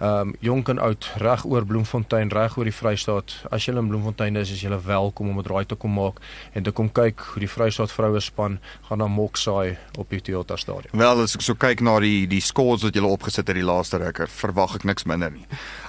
ehm 0.00 0.28
um, 0.28 0.34
jonk 0.40 0.68
en 0.68 0.78
oud 0.78 1.06
reg 1.22 1.44
oor 1.44 1.64
Bloemfontein, 1.64 2.30
reg 2.32 2.56
oor 2.58 2.64
die 2.64 2.74
Vrystaat. 2.74 3.34
As 3.50 3.66
jy 3.66 3.76
in 3.76 3.88
Bloemfontein 3.88 4.36
is, 4.36 4.50
is 4.50 4.62
jy 4.62 4.70
welkom 4.86 5.28
om 5.28 5.38
'n 5.38 5.42
draai 5.42 5.66
te 5.66 5.74
kom 5.74 5.94
maak 5.94 6.20
en 6.52 6.62
te 6.62 6.70
kom 6.70 6.90
kyk 6.92 7.20
hoe 7.20 7.40
die 7.40 7.48
Vrystaat 7.48 7.92
vroue 7.92 8.20
span 8.20 8.58
gaan 8.88 8.98
na 8.98 9.06
Moksaai 9.06 9.76
op 9.98 10.10
die 10.10 10.20
Toyota 10.20 10.56
stadion. 10.56 10.90
Wel, 10.92 11.22
as 11.22 11.34
ek 11.34 11.42
so 11.42 11.54
kyk 11.54 11.80
na 11.80 12.00
die 12.00 12.26
die 12.26 12.40
scores 12.40 12.82
wat 12.82 12.94
julle 12.94 13.08
opgesit 13.08 13.46
het 13.46 13.56
die 13.56 13.64
laaste 13.64 13.98
ruk, 13.98 14.28
verwag 14.28 14.74
ek 14.74 14.84
niks 14.84 15.04
minder 15.04 15.30
nie. 15.30 15.46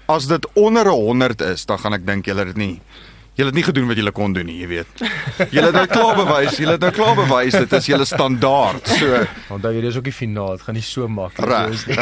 As 0.07 0.27
dit 0.27 0.45
onder 0.53 0.85
100 0.85 1.41
is, 1.41 1.65
dan 1.65 1.79
gaan 1.79 1.93
ek 1.93 2.05
dink 2.05 2.25
julle 2.25 2.45
het 2.45 2.55
dit 2.55 2.57
nie 2.57 2.81
Julle 3.35 3.51
het 3.51 3.57
nie 3.57 3.65
gedoen 3.67 3.87
wat 3.89 3.97
julle 3.99 4.11
kon 4.15 4.31
doen 4.31 4.47
nie, 4.47 4.61
jy 4.61 4.67
weet. 4.69 5.01
Julle 5.51 5.67
het 5.67 5.75
nou 5.75 5.87
klaar 5.91 6.15
bewys, 6.15 6.55
julle 6.55 6.77
het 6.77 6.83
nou 6.85 6.91
klaar 6.95 7.17
bewys 7.17 7.57
dit 7.59 7.73
is 7.75 7.89
julle 7.89 8.05
standaard. 8.07 8.87
So, 8.95 9.17
onthou 9.51 9.71
jy 9.75 9.81
dis 9.83 9.97
ook 9.99 10.05
die 10.07 10.13
finaal, 10.15 10.53
dit 10.55 10.63
gaan 10.63 10.77
nie 10.77 10.83
so 10.87 11.09
maklik 11.11 11.49
wees 11.51 11.83
nie. 11.89 11.97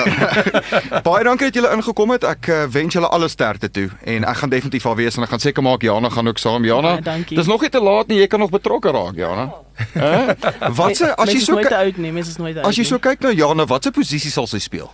Baie 1.08 1.24
dankie 1.26 1.50
dat 1.50 1.58
julle 1.58 1.72
ingekom 1.74 2.14
het. 2.14 2.28
Ek 2.36 2.52
uh, 2.54 2.60
wens 2.76 2.94
julle 2.94 3.10
alle 3.10 3.32
sterkte 3.34 3.72
toe 3.74 3.88
en 4.14 4.28
ek 4.30 4.44
gaan 4.44 4.54
definitief 4.54 4.86
al 4.92 4.98
wees 5.00 5.18
en 5.18 5.26
ek 5.26 5.34
gaan 5.34 5.42
seker 5.42 5.66
maak 5.66 5.86
Jana 5.88 6.12
gaan 6.14 6.30
ook 6.30 6.42
saam. 6.44 6.68
Jana, 6.70 7.00
ja, 7.02 7.16
dis 7.26 7.50
nog 7.50 7.66
nie 7.66 7.72
te 7.74 7.82
laat 7.82 8.14
nie, 8.14 8.20
jy 8.22 8.28
kan 8.30 8.44
nog 8.44 8.54
betrokke 8.54 8.94
raak, 8.94 9.18
Jana. 9.18 9.48
Hæ? 9.96 10.14
Wat 10.78 11.00
se 11.00 11.10
as 11.18 11.32
jy 11.34 11.40
so 11.42 11.58
nooit 11.58 11.74
uit 11.74 11.98
nie, 11.98 12.12
mens 12.14 12.30
is 12.30 12.38
nooit 12.38 12.60
uit. 12.60 12.66
As 12.70 12.78
jy 12.78 12.86
so 12.86 13.02
kyk 13.02 13.26
na 13.26 13.34
Jana, 13.34 13.66
watse 13.66 13.90
posisie 13.96 14.30
sal 14.30 14.46
sy 14.52 14.62
speel? 14.62 14.94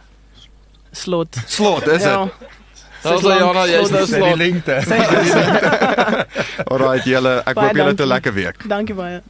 Slot. 0.96 1.36
Slot, 1.51 1.84
is 1.91 2.08
dit? 2.08 2.15
Ja. 2.15 2.55
Ons 3.03 3.22
sê 3.24 3.36
Jana, 3.39 3.65
jy's 3.70 3.91
nou 3.91 4.06
slot. 4.06 4.27
Die 4.27 4.38
lengte. 4.41 4.75
Alraai 6.72 7.00
julle, 7.06 7.36
ek 7.48 7.56
hoop 7.62 7.77
julle 7.77 7.91
het 7.94 8.01
'n 8.03 8.10
lekker 8.12 8.34
week. 8.34 8.68
Dankie 8.68 8.96
baie. 8.96 9.22